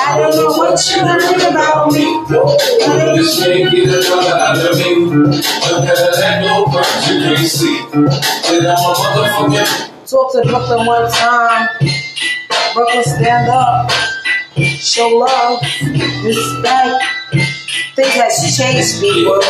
I 0.00 0.18
don't 0.18 0.34
know 0.34 0.50
what 0.56 0.80
you 0.88 1.00
heard 1.04 1.40
about 1.46 1.92
me. 1.92 2.06
This 3.16 3.38
can't 3.38 3.70
get 3.70 3.92
a 3.92 4.02
dollar 4.02 4.34
out 4.34 4.58
of 4.58 4.74
me. 4.76 5.12
I'm 5.68 5.84
better 5.84 6.10
than 6.16 6.42
no 6.42 6.66
birds 6.66 7.08
you 7.08 7.20
can't 7.22 7.46
see. 7.46 7.76
And 7.92 8.66
I'm 8.66 8.80
a 8.80 8.92
motherfucking 8.96 9.90
Talk 10.10 10.32
to 10.32 10.42
Brooklyn 10.42 10.86
one 10.86 11.08
time. 11.12 11.68
Brooklyn, 12.74 13.04
stand 13.04 13.48
up. 13.48 14.19
Show 14.64 15.08
love, 15.08 15.62
respect. 16.24 17.04
Things 17.96 18.14
has 18.14 18.56
changed, 18.56 19.00
people. 19.00 19.40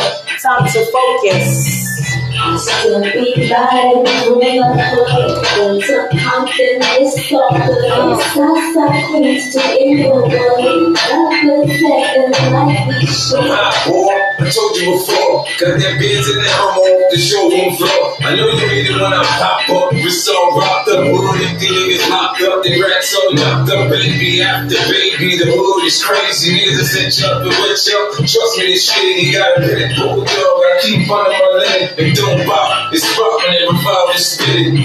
Time 0.41 0.67
to 0.67 0.85
focus. 0.91 2.10
Still 2.41 3.01
be 3.01 3.49
riding 3.51 4.05
through 4.05 4.39
the 4.41 4.61
hood. 5.07 5.77
Winter 5.77 6.09
Compton 6.09 6.81
is 6.99 7.29
so 7.29 7.39
good. 7.49 8.21
Southside 8.33 9.05
Queens 9.09 9.53
to 9.53 9.61
Inglewood. 9.81 10.31
Up 10.31 11.31
the 11.45 11.69
second 11.69 12.33
we 12.33 13.05
boy. 13.85 14.21
I 14.41 14.49
told 14.49 14.73
you 14.77 14.97
before. 14.97 15.45
Got 15.61 15.77
that 15.79 15.95
Benz 16.01 16.27
in 16.29 16.37
that 16.41 16.53
home 16.57 16.81
off 16.81 17.11
the 17.13 17.19
showroom 17.21 17.77
floor. 17.77 18.17
I 18.25 18.35
know 18.35 18.49
you 18.49 18.65
hate 18.67 18.89
it 18.89 18.97
when 18.97 19.13
I 19.13 19.21
pop 19.37 19.69
up. 19.69 19.93
Wrist 19.93 20.29
all 20.29 20.57
rocked 20.57 20.89
up. 20.89 21.05
Hood 21.05 21.45
empty 21.45 21.69
niggas 21.69 22.09
locked 22.09 22.41
up. 22.41 22.63
They 22.65 22.81
rats 22.81 23.13
all 23.15 23.37
locked 23.37 23.69
up. 23.69 23.89
Baby 23.89 24.41
after 24.41 24.81
baby. 24.89 25.37
The 25.37 25.45
hood 25.45 25.85
is 25.85 26.01
crazy. 26.03 26.57
Niggas 26.57 26.81
are 26.81 26.89
sent 26.89 27.21
up 27.21 27.45
and 27.45 27.53
wet 27.53 27.77
up. 27.77 28.17
Trust 28.17 28.57
me, 28.57 28.73
this 28.73 28.89
shit. 28.89 29.23
You 29.23 29.37
gotta 29.37 29.61
hit 29.61 29.77
it. 29.77 29.97
Bulldog. 29.97 30.25
I 30.25 30.79
keep 30.81 31.09
under 31.09 31.31
my 31.37 31.49
lane. 31.61 31.89
And 32.01 32.17
don't 32.37 32.47
bop. 32.47 32.93
It's 32.93 33.05
poppin' 33.15 33.53
every 33.61 33.77
five 33.83 34.09
and 34.09 34.19
spit 34.19 34.59
it. 34.59 34.73
We 34.73 34.79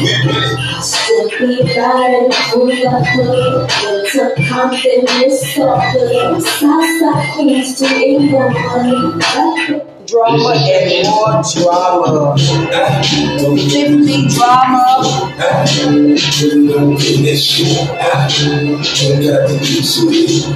with 2.64 2.78
it. 2.78 2.82
The 2.82 3.04
hood. 3.04 3.70
Winter 3.84 4.34
Compton 4.48 5.04
is 5.24 5.54
so 5.54 5.66
good. 5.92 6.42
Southside 6.42 7.32
Queens 7.34 7.78
to 7.78 7.86
Inglewood. 7.86 9.95
Up 10.06 10.12
Drama 10.12 10.54
and 10.54 11.08
more 11.08 11.42
drama. 11.42 12.36
Tiffany 12.38 14.28
drama. 14.28 15.02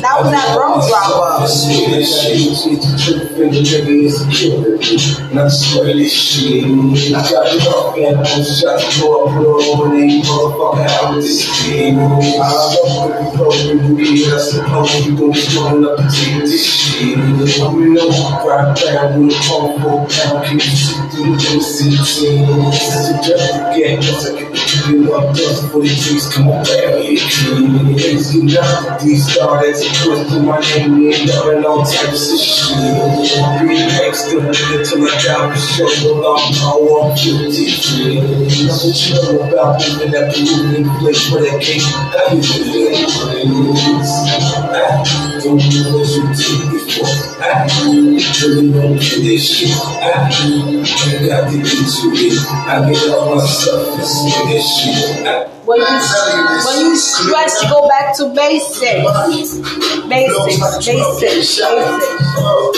That 0.00 0.22
was 0.22 0.30
that 0.30 0.56
wrong 0.56 0.86
drama. 0.86 1.40
Come 26.32 26.48
on, 26.48 26.64
baby. 26.64 27.16
These 29.00 29.32
stars 29.32 29.80
put 29.98 30.28
to 30.28 30.38
my 30.40 30.60
name, 30.60 31.12
end 31.12 31.64
all 31.64 31.84
types 31.84 32.32
of 32.32 32.38
shit. 32.38 32.76
Be 33.66 33.76
extra 34.04 34.40
nigga 34.40 34.78
till 34.88 35.04
I 35.04 35.10
die 35.22 35.54
for 35.54 35.88
sure. 35.88 36.14
No 36.14 36.20
long, 36.20 36.44
I 36.54 36.76
want 36.78 37.18
50 37.18 37.66
shit. 37.66 38.22
Nothing 38.66 38.94
you 38.94 39.14
know 39.22 39.40
about 39.48 39.80
living 39.80 40.12
that 40.12 40.28
place 41.00 41.22
where 41.30 41.42
they 41.42 41.56
you 44.80 45.40
don't 45.40 45.58
know 45.58 45.88
what 45.96 46.08
you 46.10 46.22
did 46.36 46.60
before. 46.70 47.14
I 47.40 47.44
really 48.44 48.70
don't 48.70 48.98
get 48.98 49.29
it. 49.30 49.70
Get 54.46 54.62
When 55.64 55.80
you 55.80 55.86
when 56.66 56.78
you 56.80 56.96
stress, 56.96 57.62
go 57.70 57.88
back 57.88 58.16
to 58.16 58.34
basics. 58.34 59.04
Basics, 60.08 60.78
basics, 60.78 60.86
basics. 60.86 61.60